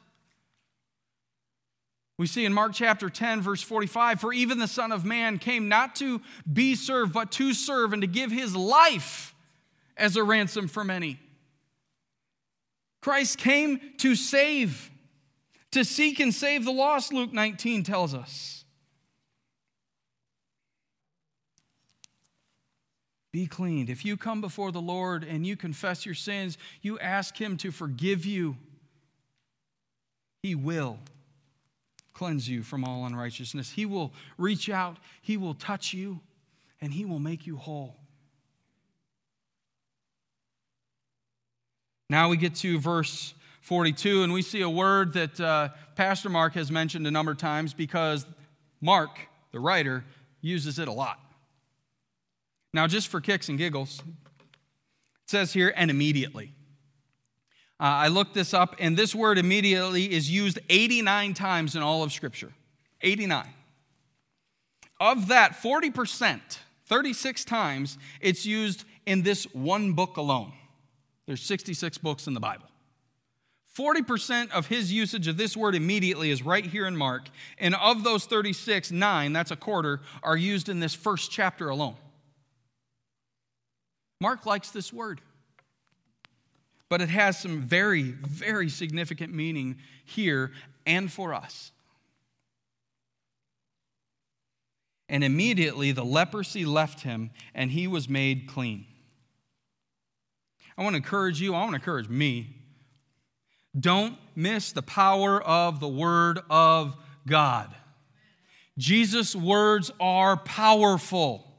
We 2.18 2.28
see 2.28 2.46
in 2.46 2.54
Mark 2.54 2.74
chapter 2.74 3.10
10, 3.10 3.42
verse 3.42 3.62
45 3.62 4.22
For 4.22 4.34
even 4.34 4.60
the 4.60 4.68
Son 4.68 4.92
of 4.92 5.04
Man 5.04 5.40
came 5.40 5.68
not 5.68 5.96
to 5.98 6.22
be 6.52 6.76
served, 6.76 7.14
but 7.14 7.32
to 7.34 7.54
serve 7.54 7.94
and 7.94 8.02
to 8.02 8.08
give 8.08 8.32
his 8.32 8.56
life 8.56 9.34
as 9.98 10.16
a 10.16 10.24
ransom 10.24 10.68
for 10.68 10.84
many. 10.84 11.20
Christ 13.02 13.38
came 13.38 13.80
to 13.98 14.16
save, 14.16 14.92
to 15.72 15.84
seek 15.84 16.20
and 16.20 16.34
save 16.34 16.66
the 16.66 16.72
lost, 16.72 17.12
Luke 17.12 17.34
19 17.34 17.84
tells 17.84 18.14
us. 18.14 18.64
Be 23.32 23.48
cleaned. 23.48 23.90
If 23.90 24.06
you 24.06 24.16
come 24.16 24.42
before 24.42 24.72
the 24.72 24.80
Lord 24.80 25.24
and 25.24 25.46
you 25.46 25.58
confess 25.58 26.06
your 26.06 26.14
sins, 26.14 26.60
you 26.84 27.00
ask 27.00 27.36
Him 27.42 27.58
to 27.58 27.72
forgive 27.72 28.28
you, 28.28 28.56
He 30.44 30.54
will 30.54 31.00
cleanse 32.14 32.48
you 32.48 32.64
from 32.64 32.84
all 32.84 33.06
unrighteousness. 33.06 33.72
He 33.72 33.86
will 33.86 34.14
reach 34.38 34.70
out, 34.70 34.98
He 35.22 35.38
will 35.38 35.54
touch 35.54 35.94
you, 35.94 36.22
and 36.80 36.94
He 36.94 37.06
will 37.06 37.20
make 37.20 37.46
you 37.48 37.58
whole. 37.58 37.98
Now 42.10 42.30
we 42.30 42.38
get 42.38 42.56
to 42.56 42.80
verse 42.80 43.34
42, 43.62 44.24
and 44.24 44.34
we 44.34 44.42
see 44.42 44.62
a 44.62 44.70
word 44.70 45.14
that 45.14 45.40
uh, 45.40 45.70
Pastor 45.96 46.30
Mark 46.30 46.54
has 46.54 46.70
mentioned 46.70 47.08
a 47.08 47.12
number 47.12 47.32
of 47.32 47.38
times 47.38 47.74
because 47.74 48.26
Mark, 48.82 49.18
the 49.52 49.60
writer, 49.60 50.04
uses 50.42 50.80
it 50.80 50.88
a 50.88 50.92
lot. 50.92 51.20
Now, 52.74 52.88
just 52.88 53.08
for 53.08 53.22
kicks 53.22 53.50
and 53.50 53.58
giggles, 53.58 54.04
it 54.06 55.30
says 55.30 55.54
here, 55.54 55.74
and 55.76 55.90
immediately. 55.90 56.54
Uh, 57.84 57.88
I 57.88 58.08
looked 58.08 58.34
this 58.34 58.54
up, 58.54 58.78
and 58.80 58.96
this 58.96 59.14
word 59.14 59.38
immediately 59.38 60.10
is 60.10 60.32
used 60.32 60.58
89 60.70 61.34
times 61.34 61.76
in 61.76 61.82
all 61.82 62.02
of 62.02 62.14
Scripture. 62.14 62.54
89. 63.02 63.46
Of 65.02 65.28
that, 65.28 65.62
40%, 65.62 66.40
36 66.86 67.44
times, 67.44 67.98
it's 68.22 68.46
used 68.46 68.86
in 69.06 69.24
this 69.24 69.44
one 69.52 69.92
book 69.92 70.16
alone. 70.16 70.54
There's 71.26 71.42
66 71.42 71.98
books 71.98 72.26
in 72.26 72.34
the 72.34 72.40
Bible. 72.40 72.68
40% 73.78 74.52
of 74.52 74.68
his 74.68 74.94
usage 74.94 75.28
of 75.28 75.36
this 75.36 75.58
word 75.58 75.76
immediately 75.76 76.32
is 76.32 76.42
right 76.42 76.66
here 76.66 76.88
in 76.88 76.96
Mark. 76.96 77.28
And 77.58 77.76
of 77.76 78.06
those 78.06 78.24
36, 78.24 78.92
nine, 78.92 79.34
that's 79.34 79.52
a 79.52 79.58
quarter, 79.58 80.00
are 80.24 80.38
used 80.38 80.70
in 80.70 80.80
this 80.80 80.94
first 80.94 81.32
chapter 81.32 81.68
alone. 81.68 81.98
Mark 84.22 84.46
likes 84.46 84.72
this 84.72 84.94
word 84.94 85.20
but 86.94 87.02
it 87.02 87.10
has 87.10 87.40
some 87.40 87.60
very, 87.60 88.04
very 88.04 88.70
significant 88.70 89.34
meaning 89.34 89.78
here 90.06 90.52
and 90.86 91.12
for 91.12 91.34
us. 91.34 91.72
And 95.10 95.24
immediately 95.24 95.92
the 95.92 96.06
leprosy 96.06 96.66
left 96.66 97.00
him, 97.00 97.32
and 97.56 97.72
he 97.72 97.88
was 97.88 98.08
made 98.08 98.48
clean. 98.48 98.86
I 100.78 100.84
want 100.84 100.94
to 100.94 100.98
encourage 100.98 101.42
you, 101.42 101.56
I 101.56 101.62
want 101.62 101.72
to 101.72 101.78
encourage 101.78 102.10
me. 102.10 102.58
Don't 103.76 104.20
miss 104.36 104.72
the 104.72 104.84
power 104.84 105.42
of 105.42 105.80
the 105.80 105.88
Word 105.88 106.42
of 106.48 106.96
God. 107.26 107.74
Jesus' 108.78 109.36
words 109.36 109.90
are 110.00 110.38
powerful. 110.38 111.52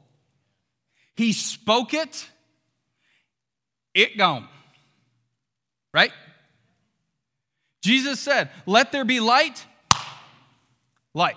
He 1.16 1.32
spoke 1.32 1.92
it, 1.92 2.28
it 3.94 4.16
gone. 4.16 4.46
Right? 5.94 6.11
Jesus 7.83 8.18
said, 8.18 8.50
Let 8.66 8.90
there 8.90 9.04
be 9.04 9.20
light, 9.20 9.64
light. 11.14 11.37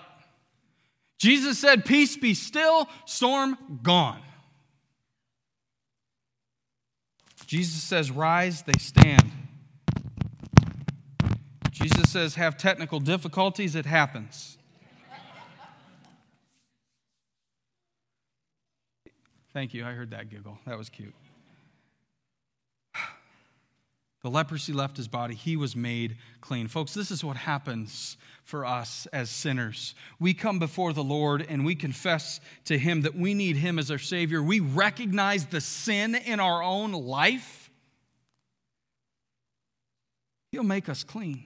Jesus 1.19 1.59
said, 1.59 1.85
Peace 1.85 2.17
be 2.17 2.33
still, 2.33 2.89
storm 3.05 3.57
gone. 3.83 4.21
Jesus 7.45 7.83
says, 7.83 8.09
Rise, 8.11 8.63
they 8.63 8.77
stand. 8.79 9.31
Jesus 11.69 12.09
says, 12.09 12.35
Have 12.35 12.57
technical 12.57 12.99
difficulties, 12.99 13.75
it 13.75 13.85
happens. 13.85 14.57
Thank 19.53 19.73
you. 19.73 19.85
I 19.85 19.93
heard 19.93 20.11
that 20.11 20.29
giggle. 20.29 20.59
That 20.67 20.77
was 20.77 20.89
cute. 20.89 21.15
The 24.27 24.31
leprosy 24.31 24.73
left 24.73 24.97
his 24.97 25.07
body. 25.07 25.35
He 25.35 25.55
was 25.55 25.73
made 25.73 26.17
clean. 26.41 26.67
Folks, 26.67 26.93
this 26.93 27.11
is 27.11 27.23
what 27.23 27.37
happens 27.37 28.17
for 28.43 28.65
us 28.65 29.07
as 29.13 29.29
sinners. 29.29 29.95
We 30.19 30.33
come 30.33 30.59
before 30.59 30.91
the 30.91 31.01
Lord 31.01 31.45
and 31.47 31.63
we 31.63 31.75
confess 31.75 32.41
to 32.65 32.77
Him 32.77 33.03
that 33.03 33.15
we 33.15 33.33
need 33.33 33.55
Him 33.55 33.79
as 33.79 33.89
our 33.89 33.97
Savior. 33.97 34.43
We 34.43 34.59
recognize 34.59 35.45
the 35.45 35.61
sin 35.61 36.13
in 36.13 36.41
our 36.41 36.61
own 36.61 36.91
life. 36.91 37.69
He'll 40.51 40.63
make 40.63 40.89
us 40.89 41.05
clean. 41.05 41.45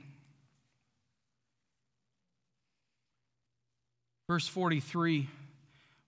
Verse 4.28 4.48
43, 4.48 5.30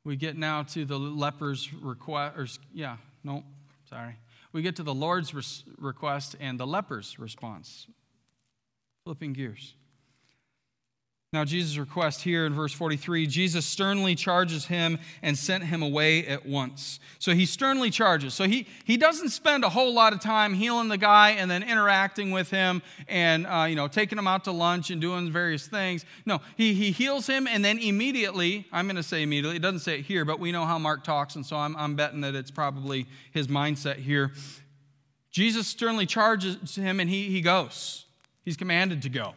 we 0.04 0.16
get 0.16 0.36
now 0.36 0.64
to 0.64 0.86
the 0.86 0.98
leper's 0.98 1.72
request. 1.72 2.60
Yeah, 2.74 2.98
no, 3.24 3.44
sorry 3.88 4.16
we 4.54 4.62
get 4.62 4.76
to 4.78 4.84
the 4.84 4.94
Lord's 4.94 5.34
res- 5.34 5.64
request 5.78 6.36
and 6.40 6.60
the 6.60 6.68
leper's 6.68 7.20
response. 7.20 7.88
Flipping 9.04 9.34
gears. 9.34 9.76
Now, 11.34 11.44
Jesus' 11.44 11.78
request 11.78 12.22
here 12.22 12.46
in 12.46 12.54
verse 12.54 12.74
43 12.74 13.26
Jesus 13.26 13.66
sternly 13.66 14.14
charges 14.14 14.68
him 14.68 15.00
and 15.24 15.36
sent 15.36 15.64
him 15.64 15.82
away 15.82 16.28
at 16.28 16.46
once. 16.46 17.00
So 17.18 17.34
he 17.34 17.48
sternly 17.48 17.90
charges. 17.90 18.36
So 18.36 18.44
he, 18.44 18.68
he 18.86 18.98
doesn't 18.98 19.30
spend 19.30 19.64
a 19.64 19.70
whole 19.70 19.96
lot 19.96 20.14
of 20.14 20.20
time 20.20 20.54
healing 20.54 20.90
the 20.90 20.98
guy 20.98 21.32
and 21.32 21.50
then 21.50 21.64
interacting 21.64 22.30
with 22.30 22.52
him 22.52 22.84
and 23.08 23.48
uh, 23.48 23.66
you 23.68 23.76
know, 23.76 23.88
taking 23.88 24.20
him 24.20 24.28
out 24.28 24.44
to 24.44 24.52
lunch 24.52 24.92
and 24.92 25.02
doing 25.02 25.32
various 25.32 25.66
things. 25.66 26.06
No, 26.28 26.40
he, 26.56 26.76
he 26.76 26.92
heals 26.92 27.26
him 27.26 27.48
and 27.48 27.66
then 27.66 27.80
immediately, 27.80 28.68
I'm 28.72 28.86
going 28.86 28.98
to 28.98 29.04
say 29.04 29.24
immediately, 29.24 29.56
it 29.56 29.64
doesn't 29.64 29.80
say 29.80 30.00
it 30.00 30.06
here, 30.06 30.26
but 30.26 30.40
we 30.40 30.52
know 30.52 30.66
how 30.66 30.78
Mark 30.78 31.04
talks, 31.04 31.36
and 31.36 31.44
so 31.44 31.56
I'm, 31.56 31.76
I'm 31.78 31.96
betting 31.96 32.22
that 32.22 32.36
it's 32.36 32.52
probably 32.52 33.08
his 33.32 33.48
mindset 33.48 33.96
here. 33.96 34.34
Jesus 35.32 35.66
sternly 35.66 36.06
charges 36.06 36.76
him 36.76 37.00
and 37.00 37.10
he, 37.10 37.32
he 37.32 37.42
goes. 37.42 38.06
He's 38.46 38.56
commanded 38.56 39.02
to 39.02 39.10
go 39.10 39.34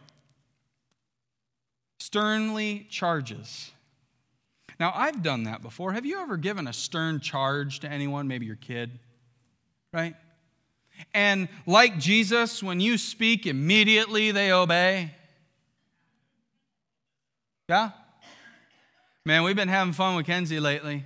sternly 2.07 2.87
charges. 2.89 3.69
Now, 4.79 4.93
I've 4.95 5.21
done 5.21 5.43
that 5.43 5.61
before. 5.61 5.91
Have 5.91 6.05
you 6.05 6.21
ever 6.21 6.37
given 6.37 6.65
a 6.65 6.71
stern 6.71 7.19
charge 7.19 7.81
to 7.81 7.91
anyone, 7.91 8.29
maybe 8.29 8.45
your 8.45 8.55
kid? 8.55 8.97
Right? 9.91 10.15
And 11.13 11.49
like 11.65 11.99
Jesus, 11.99 12.63
when 12.63 12.79
you 12.79 12.97
speak, 12.97 13.45
immediately 13.45 14.31
they 14.31 14.53
obey. 14.53 15.11
Yeah? 17.67 17.91
Man, 19.25 19.43
we've 19.43 19.57
been 19.57 19.67
having 19.67 19.91
fun 19.91 20.15
with 20.15 20.27
Kenzie 20.27 20.61
lately. 20.61 21.03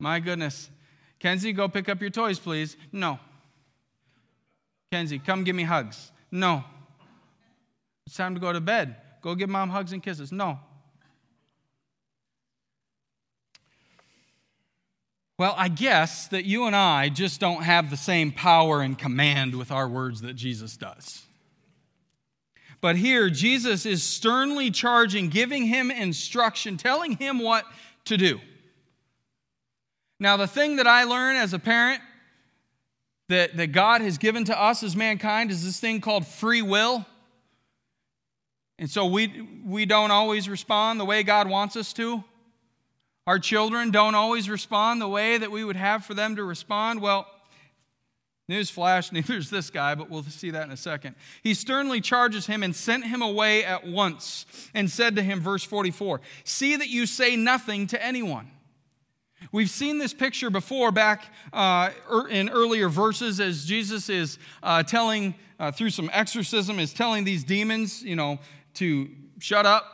My 0.00 0.18
goodness. 0.18 0.70
Kenzie, 1.18 1.52
go 1.52 1.68
pick 1.68 1.90
up 1.90 2.00
your 2.00 2.08
toys, 2.08 2.38
please. 2.38 2.74
No. 2.90 3.18
Kenzie, 4.90 5.18
come 5.18 5.44
give 5.44 5.54
me 5.54 5.64
hugs. 5.64 6.10
No. 6.30 6.64
It's 8.06 8.16
time 8.16 8.32
to 8.34 8.40
go 8.40 8.50
to 8.50 8.60
bed. 8.60 8.96
Go 9.26 9.34
give 9.34 9.50
mom 9.50 9.70
hugs 9.70 9.92
and 9.92 10.00
kisses. 10.00 10.30
No. 10.30 10.60
Well, 15.36 15.52
I 15.58 15.66
guess 15.66 16.28
that 16.28 16.44
you 16.44 16.66
and 16.66 16.76
I 16.76 17.08
just 17.08 17.40
don't 17.40 17.64
have 17.64 17.90
the 17.90 17.96
same 17.96 18.30
power 18.30 18.82
and 18.82 18.96
command 18.96 19.56
with 19.56 19.72
our 19.72 19.88
words 19.88 20.20
that 20.20 20.34
Jesus 20.34 20.76
does. 20.76 21.24
But 22.80 22.94
here, 22.94 23.28
Jesus 23.28 23.84
is 23.84 24.04
sternly 24.04 24.70
charging, 24.70 25.28
giving 25.28 25.66
him 25.66 25.90
instruction, 25.90 26.76
telling 26.76 27.16
him 27.16 27.40
what 27.40 27.64
to 28.04 28.16
do. 28.16 28.40
Now, 30.20 30.36
the 30.36 30.46
thing 30.46 30.76
that 30.76 30.86
I 30.86 31.02
learn 31.02 31.34
as 31.34 31.52
a 31.52 31.58
parent 31.58 32.00
that, 33.28 33.56
that 33.56 33.72
God 33.72 34.02
has 34.02 34.18
given 34.18 34.44
to 34.44 34.56
us 34.56 34.84
as 34.84 34.94
mankind 34.94 35.50
is 35.50 35.64
this 35.64 35.80
thing 35.80 36.00
called 36.00 36.28
free 36.28 36.62
will. 36.62 37.04
And 38.78 38.90
so 38.90 39.06
we, 39.06 39.48
we 39.64 39.86
don't 39.86 40.10
always 40.10 40.48
respond 40.48 41.00
the 41.00 41.04
way 41.04 41.22
God 41.22 41.48
wants 41.48 41.76
us 41.76 41.92
to. 41.94 42.22
Our 43.26 43.38
children 43.38 43.90
don't 43.90 44.14
always 44.14 44.48
respond 44.48 45.00
the 45.00 45.08
way 45.08 45.38
that 45.38 45.50
we 45.50 45.64
would 45.64 45.76
have 45.76 46.04
for 46.04 46.14
them 46.14 46.36
to 46.36 46.44
respond. 46.44 47.00
Well, 47.00 47.26
Newsflash, 48.48 49.10
neither 49.12 49.34
is 49.34 49.50
this 49.50 49.70
guy, 49.70 49.94
but 49.94 50.10
we'll 50.10 50.22
see 50.22 50.50
that 50.50 50.64
in 50.64 50.70
a 50.70 50.76
second. 50.76 51.16
He 51.42 51.54
sternly 51.54 52.00
charges 52.00 52.46
him 52.46 52.62
and 52.62 52.74
sent 52.74 53.04
him 53.04 53.22
away 53.22 53.64
at 53.64 53.86
once 53.86 54.46
and 54.74 54.90
said 54.90 55.16
to 55.16 55.22
him, 55.22 55.40
verse 55.40 55.64
44, 55.64 56.20
See 56.44 56.76
that 56.76 56.88
you 56.88 57.06
say 57.06 57.36
nothing 57.36 57.86
to 57.88 58.04
anyone. 58.04 58.50
We've 59.52 59.70
seen 59.70 59.98
this 59.98 60.14
picture 60.14 60.50
before 60.50 60.90
back 60.90 61.24
uh, 61.52 61.90
er, 62.10 62.28
in 62.28 62.48
earlier 62.48 62.88
verses 62.88 63.38
as 63.38 63.64
Jesus 63.64 64.08
is 64.08 64.38
uh, 64.62 64.82
telling, 64.82 65.34
uh, 65.60 65.70
through 65.72 65.90
some 65.90 66.10
exorcism, 66.12 66.78
is 66.78 66.94
telling 66.94 67.24
these 67.24 67.44
demons, 67.44 68.02
you 68.02 68.16
know, 68.16 68.38
to 68.76 69.08
shut 69.38 69.66
up, 69.66 69.84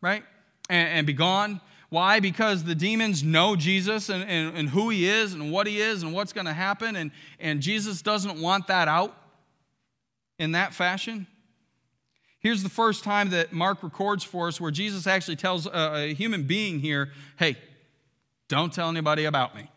right? 0.00 0.24
And, 0.68 0.88
and 0.88 1.06
be 1.06 1.12
gone. 1.12 1.60
Why? 1.88 2.20
Because 2.20 2.64
the 2.64 2.74
demons 2.74 3.24
know 3.24 3.56
Jesus 3.56 4.08
and, 4.08 4.22
and, 4.28 4.56
and 4.56 4.68
who 4.68 4.90
he 4.90 5.08
is 5.08 5.34
and 5.34 5.50
what 5.50 5.66
he 5.66 5.80
is 5.80 6.02
and 6.02 6.12
what's 6.12 6.32
going 6.32 6.46
to 6.46 6.52
happen. 6.52 6.96
And, 6.96 7.10
and 7.40 7.60
Jesus 7.60 8.00
doesn't 8.00 8.40
want 8.40 8.68
that 8.68 8.86
out 8.86 9.16
in 10.38 10.52
that 10.52 10.72
fashion. 10.72 11.26
Here's 12.38 12.62
the 12.62 12.70
first 12.70 13.04
time 13.04 13.30
that 13.30 13.52
Mark 13.52 13.82
records 13.82 14.24
for 14.24 14.48
us 14.48 14.60
where 14.60 14.70
Jesus 14.70 15.06
actually 15.06 15.36
tells 15.36 15.66
a, 15.66 15.92
a 15.94 16.14
human 16.14 16.44
being 16.44 16.78
here, 16.78 17.10
hey, 17.38 17.56
don't 18.48 18.72
tell 18.72 18.88
anybody 18.88 19.24
about 19.24 19.54
me. 19.54 19.68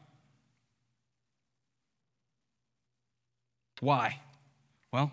Why? 3.81 4.19
Well, 4.93 5.11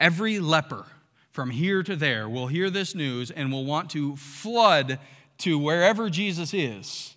every 0.00 0.40
leper 0.40 0.86
from 1.34 1.50
here 1.50 1.82
to 1.82 1.96
there 1.96 2.28
will 2.28 2.46
hear 2.46 2.70
this 2.70 2.94
news 2.94 3.28
and 3.28 3.50
will 3.50 3.64
want 3.64 3.90
to 3.90 4.14
flood 4.14 5.00
to 5.36 5.58
wherever 5.58 6.08
Jesus 6.08 6.54
is 6.54 7.16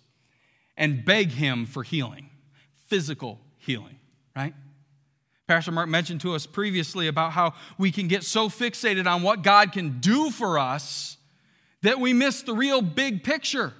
and 0.76 1.04
beg 1.04 1.30
him 1.30 1.64
for 1.64 1.84
healing, 1.84 2.28
physical 2.86 3.38
healing, 3.58 3.96
right? 4.34 4.54
Pastor 5.46 5.70
Mark 5.70 5.88
mentioned 5.88 6.20
to 6.22 6.34
us 6.34 6.46
previously 6.46 7.06
about 7.06 7.30
how 7.30 7.54
we 7.78 7.92
can 7.92 8.08
get 8.08 8.24
so 8.24 8.48
fixated 8.48 9.06
on 9.06 9.22
what 9.22 9.42
God 9.42 9.70
can 9.70 10.00
do 10.00 10.32
for 10.32 10.58
us 10.58 11.16
that 11.82 12.00
we 12.00 12.12
miss 12.12 12.42
the 12.42 12.54
real 12.54 12.82
big 12.82 13.22
picture. 13.22 13.72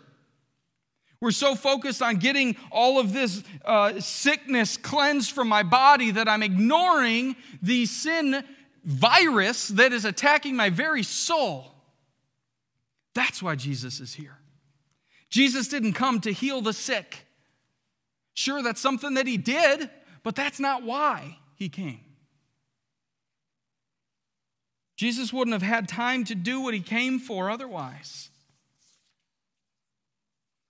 We're 1.20 1.32
so 1.32 1.56
focused 1.56 2.00
on 2.00 2.18
getting 2.18 2.54
all 2.70 3.00
of 3.00 3.12
this 3.12 3.42
uh, 3.64 3.98
sickness 3.98 4.76
cleansed 4.76 5.32
from 5.32 5.48
my 5.48 5.64
body 5.64 6.12
that 6.12 6.28
I'm 6.28 6.44
ignoring 6.44 7.34
the 7.60 7.86
sin 7.86 8.44
virus 8.88 9.68
that 9.68 9.92
is 9.92 10.06
attacking 10.06 10.56
my 10.56 10.70
very 10.70 11.02
soul. 11.02 11.74
That's 13.14 13.42
why 13.42 13.54
Jesus 13.54 14.00
is 14.00 14.14
here. 14.14 14.38
Jesus 15.28 15.68
didn't 15.68 15.92
come 15.92 16.20
to 16.22 16.32
heal 16.32 16.62
the 16.62 16.72
sick. 16.72 17.26
Sure, 18.32 18.62
that's 18.62 18.80
something 18.80 19.14
that 19.14 19.26
he 19.26 19.36
did, 19.36 19.90
but 20.22 20.34
that's 20.34 20.58
not 20.58 20.82
why 20.82 21.38
he 21.54 21.68
came. 21.68 22.00
Jesus 24.96 25.32
wouldn't 25.32 25.52
have 25.52 25.62
had 25.62 25.86
time 25.86 26.24
to 26.24 26.34
do 26.34 26.60
what 26.60 26.72
he 26.72 26.80
came 26.80 27.18
for 27.18 27.50
otherwise. 27.50 28.30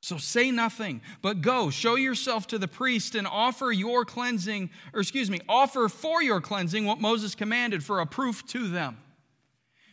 So 0.08 0.16
say 0.16 0.50
nothing, 0.50 1.02
but 1.20 1.42
go, 1.42 1.68
show 1.68 1.94
yourself 1.94 2.46
to 2.46 2.56
the 2.56 2.66
priest 2.66 3.14
and 3.14 3.26
offer 3.26 3.70
your 3.70 4.06
cleansing, 4.06 4.70
or 4.94 5.00
excuse 5.00 5.28
me, 5.28 5.38
offer 5.46 5.86
for 5.90 6.22
your 6.22 6.40
cleansing 6.40 6.86
what 6.86 6.98
Moses 6.98 7.34
commanded 7.34 7.84
for 7.84 8.00
a 8.00 8.06
proof 8.06 8.46
to 8.46 8.68
them. 8.68 8.96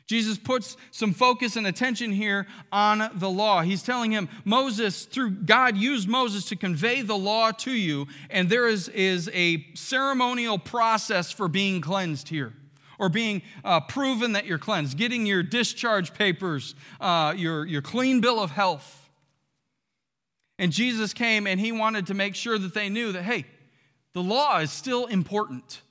Jesus 0.08 0.38
puts 0.38 0.78
some 0.91 1.12
focus 1.12 1.58
and 1.58 1.67
attention 1.67 2.13
here 2.13 2.47
on 2.71 3.12
the 3.15 3.30
law. 3.30 3.62
He's 3.62 3.84
telling 3.84 4.12
him, 4.12 4.30
Moses, 4.45 5.04
through 5.04 5.32
God 5.32 5.75
used 5.75 6.08
Moses 6.08 6.45
to 6.45 6.56
convey 6.56 7.01
the 7.01 7.17
law 7.17 7.51
to 7.51 7.71
you, 7.71 8.08
and 8.30 8.49
there 8.49 8.69
is, 8.69 8.88
is 8.88 9.30
a 9.34 9.65
ceremonial 9.73 10.58
process 10.58 11.30
for 11.30 11.49
being 11.49 11.82
cleansed 11.82 12.30
here. 12.30 12.54
Or 12.99 13.10
being 13.10 13.41
uh, 13.65 13.82
proven 13.82 14.32
that 14.32 14.45
you're 14.45 14.60
cleansed, 14.60 14.97
getting 14.97 15.25
your 15.25 15.43
discharge 15.43 16.13
papers, 16.13 16.73
uh, 17.01 17.34
your, 17.36 17.65
your 17.65 17.82
clean 17.82 18.21
bill 18.21 18.39
of 18.39 18.51
health. 18.51 19.05
And 20.58 20.72
Jesus 20.72 21.13
came 21.13 21.48
and 21.48 21.60
he 21.60 21.72
wanted 21.72 22.08
to 22.08 22.13
make 22.13 22.36
sure 22.36 22.58
that 22.58 22.74
they 22.74 22.89
knew 22.89 23.12
that, 23.12 23.24
hey, 23.24 23.46
the 24.13 24.24
law 24.24 24.60
is 24.60 24.72
still 24.72 25.06
important 25.06 25.82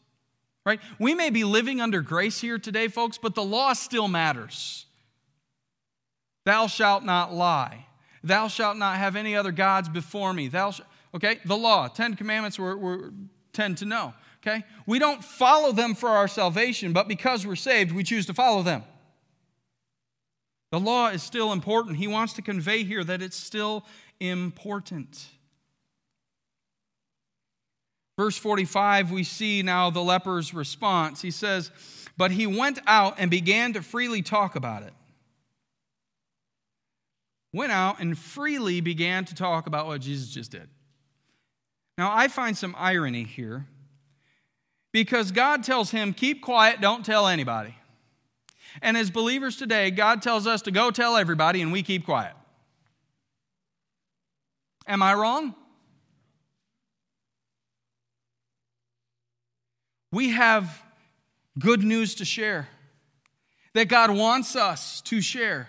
right? 0.64 0.80
We 0.98 1.14
may 1.14 1.30
be 1.30 1.44
living 1.44 1.80
under 1.80 2.00
grace 2.00 2.40
here 2.40 2.58
today, 2.58 2.88
folks, 2.88 3.18
but 3.18 3.34
the 3.34 3.44
law 3.44 3.72
still 3.74 4.08
matters. 4.08 4.86
Thou 6.44 6.66
shalt 6.66 7.04
not 7.04 7.32
lie. 7.34 7.86
Thou 8.22 8.48
shalt 8.48 8.76
not 8.76 8.96
have 8.96 9.16
any 9.16 9.36
other 9.36 9.52
gods 9.52 9.88
before 9.88 10.32
me. 10.32 10.48
Thou 10.48 10.70
sh- 10.70 10.80
okay, 11.14 11.38
the 11.44 11.56
law, 11.56 11.88
Ten 11.88 12.16
Commandments 12.16 12.58
we 12.58 12.74
we 12.74 12.98
tend 13.52 13.78
to 13.78 13.84
know. 13.84 14.14
Okay, 14.42 14.64
we 14.86 14.98
don't 14.98 15.24
follow 15.24 15.72
them 15.72 15.94
for 15.94 16.10
our 16.10 16.28
salvation, 16.28 16.92
but 16.92 17.08
because 17.08 17.46
we're 17.46 17.56
saved, 17.56 17.92
we 17.92 18.02
choose 18.02 18.26
to 18.26 18.34
follow 18.34 18.62
them. 18.62 18.84
The 20.70 20.80
law 20.80 21.08
is 21.08 21.22
still 21.22 21.52
important. 21.52 21.96
He 21.96 22.08
wants 22.08 22.32
to 22.34 22.42
convey 22.42 22.84
here 22.84 23.04
that 23.04 23.22
it's 23.22 23.36
still 23.36 23.84
important. 24.28 25.26
Verse 28.16 28.36
45, 28.36 29.10
we 29.10 29.24
see 29.24 29.62
now 29.62 29.90
the 29.90 30.02
leper's 30.02 30.54
response. 30.54 31.22
He 31.22 31.30
says, 31.30 31.70
But 32.16 32.30
he 32.30 32.46
went 32.46 32.78
out 32.86 33.16
and 33.18 33.30
began 33.30 33.72
to 33.72 33.82
freely 33.82 34.22
talk 34.22 34.54
about 34.54 34.84
it. 34.84 34.92
Went 37.52 37.72
out 37.72 38.00
and 38.00 38.16
freely 38.16 38.80
began 38.80 39.24
to 39.24 39.34
talk 39.34 39.66
about 39.66 39.86
what 39.86 40.00
Jesus 40.00 40.30
just 40.30 40.52
did. 40.52 40.68
Now, 41.98 42.12
I 42.12 42.28
find 42.28 42.56
some 42.56 42.74
irony 42.78 43.24
here 43.24 43.66
because 44.92 45.32
God 45.32 45.64
tells 45.64 45.90
him, 45.90 46.12
Keep 46.12 46.40
quiet, 46.40 46.80
don't 46.80 47.04
tell 47.04 47.26
anybody. 47.26 47.74
And 48.82 48.96
as 48.96 49.10
believers 49.10 49.56
today, 49.56 49.90
God 49.90 50.22
tells 50.22 50.46
us 50.46 50.62
to 50.62 50.70
go 50.70 50.90
tell 50.90 51.16
everybody 51.16 51.62
and 51.62 51.72
we 51.72 51.82
keep 51.82 52.04
quiet. 52.04 52.34
Am 54.86 55.02
I 55.02 55.14
wrong? 55.14 55.54
we 60.14 60.30
have 60.30 60.82
good 61.58 61.82
news 61.82 62.14
to 62.14 62.24
share 62.24 62.68
that 63.74 63.88
God 63.88 64.10
wants 64.10 64.54
us 64.54 65.00
to 65.02 65.20
share. 65.20 65.68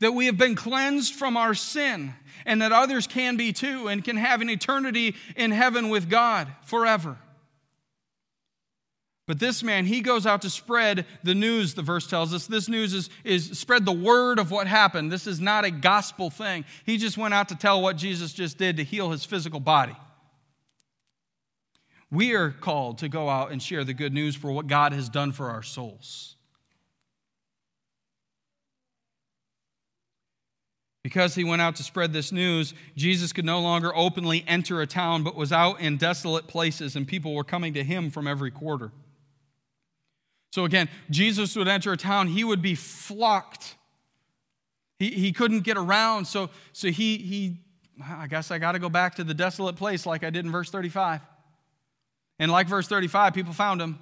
That 0.00 0.12
we 0.14 0.26
have 0.26 0.38
been 0.38 0.56
cleansed 0.56 1.14
from 1.14 1.36
our 1.36 1.54
sin, 1.54 2.14
and 2.44 2.60
that 2.62 2.72
others 2.72 3.06
can 3.06 3.36
be 3.36 3.52
too, 3.52 3.86
and 3.86 4.02
can 4.02 4.16
have 4.16 4.40
an 4.40 4.50
eternity 4.50 5.14
in 5.36 5.52
heaven 5.52 5.90
with 5.90 6.08
God 6.08 6.48
forever. 6.64 7.18
But 9.26 9.38
this 9.38 9.62
man, 9.62 9.86
he 9.86 10.00
goes 10.00 10.26
out 10.26 10.42
to 10.42 10.50
spread 10.50 11.06
the 11.22 11.34
news, 11.34 11.74
the 11.74 11.82
verse 11.82 12.08
tells 12.08 12.34
us. 12.34 12.46
This 12.46 12.68
news 12.68 12.92
is, 12.92 13.08
is 13.22 13.56
spread 13.56 13.84
the 13.84 13.92
word 13.92 14.40
of 14.40 14.50
what 14.50 14.66
happened. 14.66 15.12
This 15.12 15.28
is 15.28 15.40
not 15.40 15.64
a 15.64 15.70
gospel 15.70 16.28
thing. 16.28 16.64
He 16.84 16.96
just 16.96 17.16
went 17.16 17.32
out 17.32 17.48
to 17.50 17.54
tell 17.54 17.80
what 17.80 17.96
Jesus 17.96 18.32
just 18.32 18.58
did 18.58 18.76
to 18.78 18.84
heal 18.84 19.10
his 19.10 19.24
physical 19.24 19.60
body. 19.60 19.96
We 22.10 22.34
are 22.34 22.50
called 22.50 22.98
to 22.98 23.08
go 23.08 23.28
out 23.28 23.52
and 23.52 23.62
share 23.62 23.84
the 23.84 23.94
good 23.94 24.12
news 24.12 24.34
for 24.34 24.50
what 24.50 24.66
God 24.66 24.92
has 24.92 25.08
done 25.08 25.32
for 25.32 25.48
our 25.48 25.62
souls. 25.62 26.34
Because 31.02 31.34
he 31.34 31.42
went 31.42 31.62
out 31.62 31.76
to 31.76 31.82
spread 31.82 32.12
this 32.12 32.32
news, 32.32 32.74
Jesus 32.96 33.32
could 33.32 33.44
no 33.44 33.60
longer 33.60 33.96
openly 33.96 34.44
enter 34.46 34.80
a 34.80 34.86
town, 34.86 35.22
but 35.22 35.34
was 35.34 35.52
out 35.52 35.80
in 35.80 35.96
desolate 35.96 36.46
places, 36.46 36.94
and 36.94 37.08
people 37.08 37.34
were 37.34 37.44
coming 37.44 37.72
to 37.74 37.82
him 37.82 38.10
from 38.10 38.26
every 38.26 38.50
quarter. 38.50 38.92
So 40.52 40.66
again, 40.66 40.90
Jesus 41.10 41.56
would 41.56 41.66
enter 41.66 41.92
a 41.92 41.96
town, 41.96 42.28
he 42.28 42.44
would 42.44 42.60
be 42.60 42.74
flocked. 42.74 43.74
He, 44.98 45.10
he 45.10 45.32
couldn't 45.32 45.60
get 45.60 45.76
around, 45.76 46.26
so, 46.26 46.50
so 46.72 46.88
he, 46.88 47.16
he, 47.16 47.56
I 48.04 48.26
guess 48.26 48.50
I 48.50 48.58
got 48.58 48.72
to 48.72 48.78
go 48.78 48.88
back 48.88 49.16
to 49.16 49.24
the 49.24 49.34
desolate 49.34 49.76
place 49.76 50.06
like 50.06 50.22
I 50.22 50.30
did 50.30 50.44
in 50.44 50.52
verse 50.52 50.70
35. 50.70 51.20
And 52.38 52.52
like 52.52 52.68
verse 52.68 52.86
35, 52.86 53.34
people 53.34 53.52
found 53.52 53.80
him. 53.80 53.98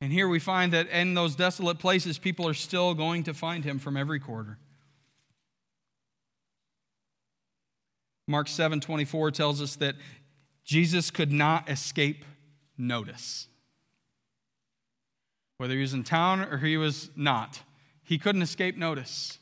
And 0.00 0.12
here 0.12 0.28
we 0.28 0.38
find 0.38 0.72
that 0.72 0.88
in 0.88 1.14
those 1.14 1.36
desolate 1.36 1.78
places, 1.78 2.18
people 2.18 2.48
are 2.48 2.54
still 2.54 2.94
going 2.94 3.22
to 3.24 3.34
find 3.34 3.64
him 3.64 3.78
from 3.78 3.96
every 3.96 4.18
quarter. 4.18 4.58
Mark 8.26 8.48
7 8.48 8.80
24 8.80 9.30
tells 9.30 9.62
us 9.62 9.76
that 9.76 9.94
Jesus 10.64 11.10
could 11.10 11.32
not 11.32 11.68
escape 11.68 12.24
notice. 12.76 13.46
Whether 15.60 15.74
he 15.74 15.82
was 15.82 15.92
in 15.92 16.04
town 16.04 16.40
or 16.40 16.56
he 16.56 16.78
was 16.78 17.10
not, 17.14 17.60
he 18.02 18.16
couldn't 18.16 18.40
escape 18.40 18.78
notice. 18.78 19.40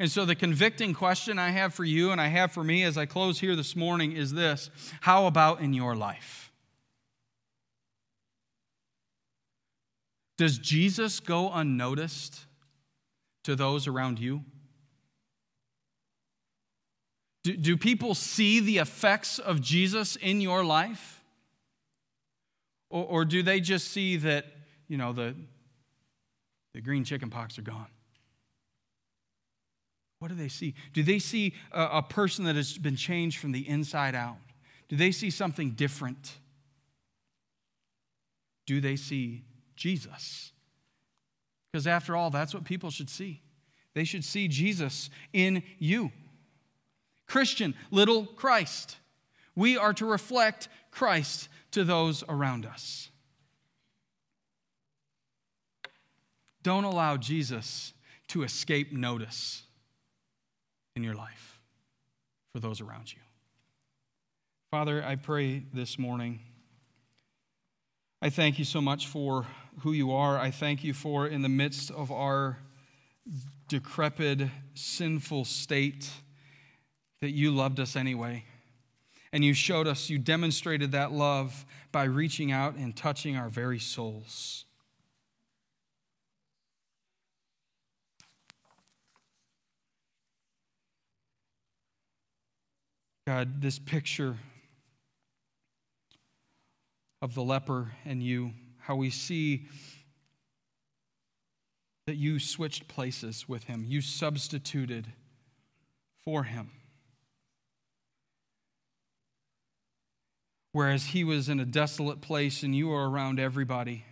And 0.00 0.10
so, 0.10 0.24
the 0.24 0.34
convicting 0.34 0.92
question 0.92 1.38
I 1.38 1.50
have 1.50 1.72
for 1.72 1.84
you 1.84 2.10
and 2.10 2.20
I 2.20 2.26
have 2.26 2.50
for 2.50 2.64
me 2.64 2.82
as 2.82 2.98
I 2.98 3.06
close 3.06 3.38
here 3.38 3.54
this 3.54 3.76
morning 3.76 4.10
is 4.10 4.32
this 4.32 4.70
How 5.02 5.28
about 5.28 5.60
in 5.60 5.72
your 5.72 5.94
life? 5.94 6.50
Does 10.36 10.58
Jesus 10.58 11.20
go 11.20 11.52
unnoticed 11.52 12.40
to 13.44 13.54
those 13.54 13.86
around 13.86 14.18
you? 14.18 14.42
Do, 17.44 17.56
do 17.56 17.76
people 17.76 18.16
see 18.16 18.58
the 18.58 18.78
effects 18.78 19.38
of 19.38 19.60
Jesus 19.60 20.16
in 20.16 20.40
your 20.40 20.64
life? 20.64 21.22
Or, 22.90 23.04
or 23.04 23.24
do 23.24 23.44
they 23.44 23.60
just 23.60 23.92
see 23.92 24.16
that, 24.16 24.46
you 24.88 24.96
know, 24.96 25.12
the, 25.12 25.36
the 26.74 26.80
green 26.80 27.04
chicken 27.04 27.30
pox 27.30 27.58
are 27.58 27.62
gone? 27.62 27.86
What 30.18 30.28
do 30.28 30.34
they 30.34 30.48
see? 30.48 30.74
Do 30.92 31.02
they 31.02 31.18
see 31.18 31.54
a, 31.72 31.98
a 31.98 32.02
person 32.02 32.44
that 32.44 32.54
has 32.56 32.78
been 32.78 32.96
changed 32.96 33.38
from 33.38 33.52
the 33.52 33.68
inside 33.68 34.14
out? 34.14 34.36
Do 34.88 34.96
they 34.96 35.10
see 35.10 35.30
something 35.30 35.72
different? 35.72 36.38
Do 38.66 38.80
they 38.80 38.96
see 38.96 39.42
Jesus? 39.74 40.52
Because 41.72 41.86
after 41.86 42.14
all, 42.14 42.30
that's 42.30 42.54
what 42.54 42.64
people 42.64 42.90
should 42.90 43.10
see. 43.10 43.40
They 43.94 44.04
should 44.04 44.24
see 44.24 44.48
Jesus 44.48 45.10
in 45.32 45.62
you. 45.78 46.12
Christian, 47.26 47.74
little 47.90 48.26
Christ. 48.26 48.98
We 49.54 49.76
are 49.76 49.92
to 49.94 50.06
reflect 50.06 50.68
Christ 50.90 51.48
to 51.72 51.84
those 51.84 52.22
around 52.28 52.66
us. 52.66 53.10
Don't 56.62 56.84
allow 56.84 57.16
Jesus 57.16 57.92
to 58.28 58.42
escape 58.42 58.92
notice 58.92 59.62
in 60.94 61.02
your 61.02 61.14
life 61.14 61.60
for 62.52 62.60
those 62.60 62.80
around 62.80 63.12
you. 63.12 63.18
Father, 64.70 65.04
I 65.04 65.16
pray 65.16 65.64
this 65.72 65.98
morning. 65.98 66.40
I 68.20 68.30
thank 68.30 68.58
you 68.58 68.64
so 68.64 68.80
much 68.80 69.06
for 69.06 69.46
who 69.80 69.92
you 69.92 70.12
are. 70.12 70.38
I 70.38 70.50
thank 70.50 70.84
you 70.84 70.94
for, 70.94 71.26
in 71.26 71.42
the 71.42 71.48
midst 71.48 71.90
of 71.90 72.12
our 72.12 72.58
decrepit, 73.68 74.48
sinful 74.74 75.44
state, 75.44 76.10
that 77.20 77.30
you 77.30 77.50
loved 77.50 77.80
us 77.80 77.96
anyway. 77.96 78.44
And 79.32 79.44
you 79.44 79.54
showed 79.54 79.86
us, 79.86 80.10
you 80.10 80.18
demonstrated 80.18 80.92
that 80.92 81.12
love 81.12 81.64
by 81.90 82.04
reaching 82.04 82.52
out 82.52 82.74
and 82.76 82.94
touching 82.94 83.36
our 83.36 83.48
very 83.48 83.78
souls. 83.78 84.66
God, 93.34 93.62
this 93.62 93.78
picture 93.78 94.36
of 97.22 97.34
the 97.34 97.42
leper 97.42 97.92
and 98.04 98.22
you, 98.22 98.52
how 98.78 98.94
we 98.94 99.08
see 99.08 99.68
that 102.06 102.16
you 102.16 102.38
switched 102.38 102.88
places 102.88 103.48
with 103.48 103.64
him, 103.64 103.86
you 103.88 104.02
substituted 104.02 105.06
for 106.22 106.42
him. 106.42 106.72
Whereas 110.72 111.06
he 111.06 111.24
was 111.24 111.48
in 111.48 111.58
a 111.58 111.64
desolate 111.64 112.20
place 112.20 112.62
and 112.62 112.76
you 112.76 112.88
were 112.88 113.08
around 113.08 113.40
everybody, 113.40 114.04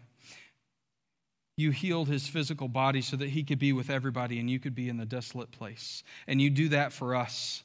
you 1.58 1.72
healed 1.72 2.08
his 2.08 2.26
physical 2.26 2.68
body 2.68 3.02
so 3.02 3.18
that 3.18 3.28
he 3.28 3.44
could 3.44 3.58
be 3.58 3.74
with 3.74 3.90
everybody 3.90 4.40
and 4.40 4.48
you 4.48 4.58
could 4.58 4.74
be 4.74 4.88
in 4.88 4.96
the 4.96 5.04
desolate 5.04 5.50
place. 5.50 6.02
And 6.26 6.40
you 6.40 6.48
do 6.48 6.70
that 6.70 6.94
for 6.94 7.14
us 7.14 7.62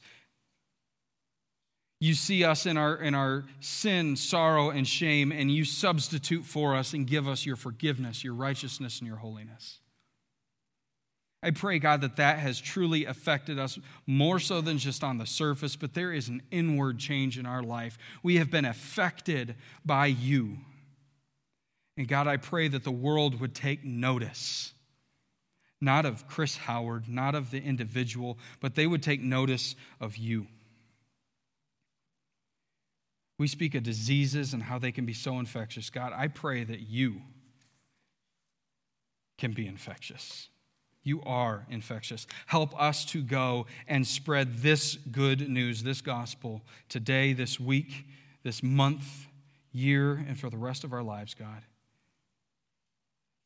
you 1.98 2.14
see 2.14 2.44
us 2.44 2.66
in 2.66 2.76
our, 2.76 2.96
in 2.96 3.14
our 3.14 3.44
sin, 3.60 4.16
sorrow, 4.16 4.70
and 4.70 4.86
shame, 4.86 5.32
and 5.32 5.50
you 5.50 5.64
substitute 5.64 6.44
for 6.44 6.74
us 6.74 6.92
and 6.92 7.06
give 7.06 7.26
us 7.26 7.46
your 7.46 7.56
forgiveness, 7.56 8.22
your 8.22 8.34
righteousness, 8.34 8.98
and 8.98 9.08
your 9.08 9.16
holiness. 9.16 9.80
I 11.42 11.52
pray, 11.52 11.78
God, 11.78 12.00
that 12.00 12.16
that 12.16 12.38
has 12.38 12.60
truly 12.60 13.04
affected 13.04 13.58
us 13.58 13.78
more 14.06 14.38
so 14.38 14.60
than 14.60 14.78
just 14.78 15.04
on 15.04 15.18
the 15.18 15.26
surface, 15.26 15.76
but 15.76 15.94
there 15.94 16.12
is 16.12 16.28
an 16.28 16.42
inward 16.50 16.98
change 16.98 17.38
in 17.38 17.46
our 17.46 17.62
life. 17.62 17.96
We 18.22 18.36
have 18.36 18.50
been 18.50 18.64
affected 18.64 19.54
by 19.84 20.06
you. 20.06 20.58
And 21.96 22.08
God, 22.08 22.26
I 22.26 22.36
pray 22.36 22.68
that 22.68 22.84
the 22.84 22.90
world 22.90 23.40
would 23.40 23.54
take 23.54 23.84
notice, 23.84 24.72
not 25.80 26.04
of 26.04 26.26
Chris 26.28 26.56
Howard, 26.56 27.08
not 27.08 27.34
of 27.34 27.50
the 27.50 27.62
individual, 27.62 28.38
but 28.60 28.74
they 28.74 28.86
would 28.86 29.02
take 29.02 29.22
notice 29.22 29.76
of 30.00 30.16
you. 30.16 30.46
We 33.38 33.48
speak 33.48 33.74
of 33.74 33.82
diseases 33.82 34.54
and 34.54 34.62
how 34.62 34.78
they 34.78 34.92
can 34.92 35.04
be 35.04 35.12
so 35.12 35.38
infectious. 35.38 35.90
God, 35.90 36.12
I 36.14 36.28
pray 36.28 36.64
that 36.64 36.80
you 36.80 37.22
can 39.36 39.52
be 39.52 39.66
infectious. 39.66 40.48
You 41.02 41.22
are 41.22 41.66
infectious. 41.70 42.26
Help 42.46 42.78
us 42.80 43.04
to 43.06 43.22
go 43.22 43.66
and 43.86 44.06
spread 44.06 44.58
this 44.58 44.96
good 44.96 45.48
news, 45.48 45.82
this 45.82 46.00
gospel, 46.00 46.62
today, 46.88 47.32
this 47.32 47.60
week, 47.60 48.06
this 48.42 48.62
month, 48.62 49.26
year, 49.70 50.14
and 50.14 50.38
for 50.40 50.50
the 50.50 50.56
rest 50.56 50.82
of 50.82 50.92
our 50.92 51.02
lives, 51.02 51.34
God. 51.34 51.62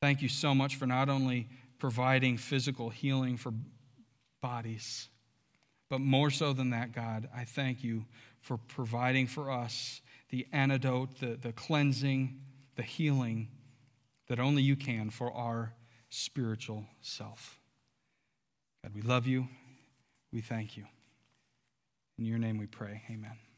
Thank 0.01 0.23
you 0.23 0.29
so 0.29 0.55
much 0.55 0.77
for 0.77 0.87
not 0.87 1.09
only 1.09 1.49
providing 1.79 2.39
physical 2.39 2.89
healing 2.89 3.37
for 3.37 3.53
bodies, 4.41 5.09
but 5.91 6.01
more 6.01 6.31
so 6.31 6.53
than 6.53 6.71
that, 6.71 6.93
God, 6.93 7.29
I 7.35 7.45
thank 7.45 7.85
you 7.85 8.07
for 8.41 8.57
providing 8.57 9.27
for 9.27 9.51
us 9.51 10.01
the 10.31 10.47
antidote, 10.53 11.21
the, 11.21 11.37
the 11.41 11.53
cleansing, 11.53 12.41
the 12.77 12.83
healing 12.83 13.49
that 14.29 14.39
only 14.39 14.63
you 14.63 14.77
can 14.77 15.11
for 15.11 15.33
our 15.33 15.75
spiritual 16.09 16.85
self. 17.01 17.59
God, 18.83 18.95
we 18.95 19.03
love 19.03 19.27
you. 19.27 19.49
We 20.33 20.41
thank 20.41 20.77
you. 20.77 20.85
In 22.19 22.25
your 22.25 22.39
name 22.39 22.59
we 22.59 22.67
pray. 22.67 23.03
Amen. 23.11 23.50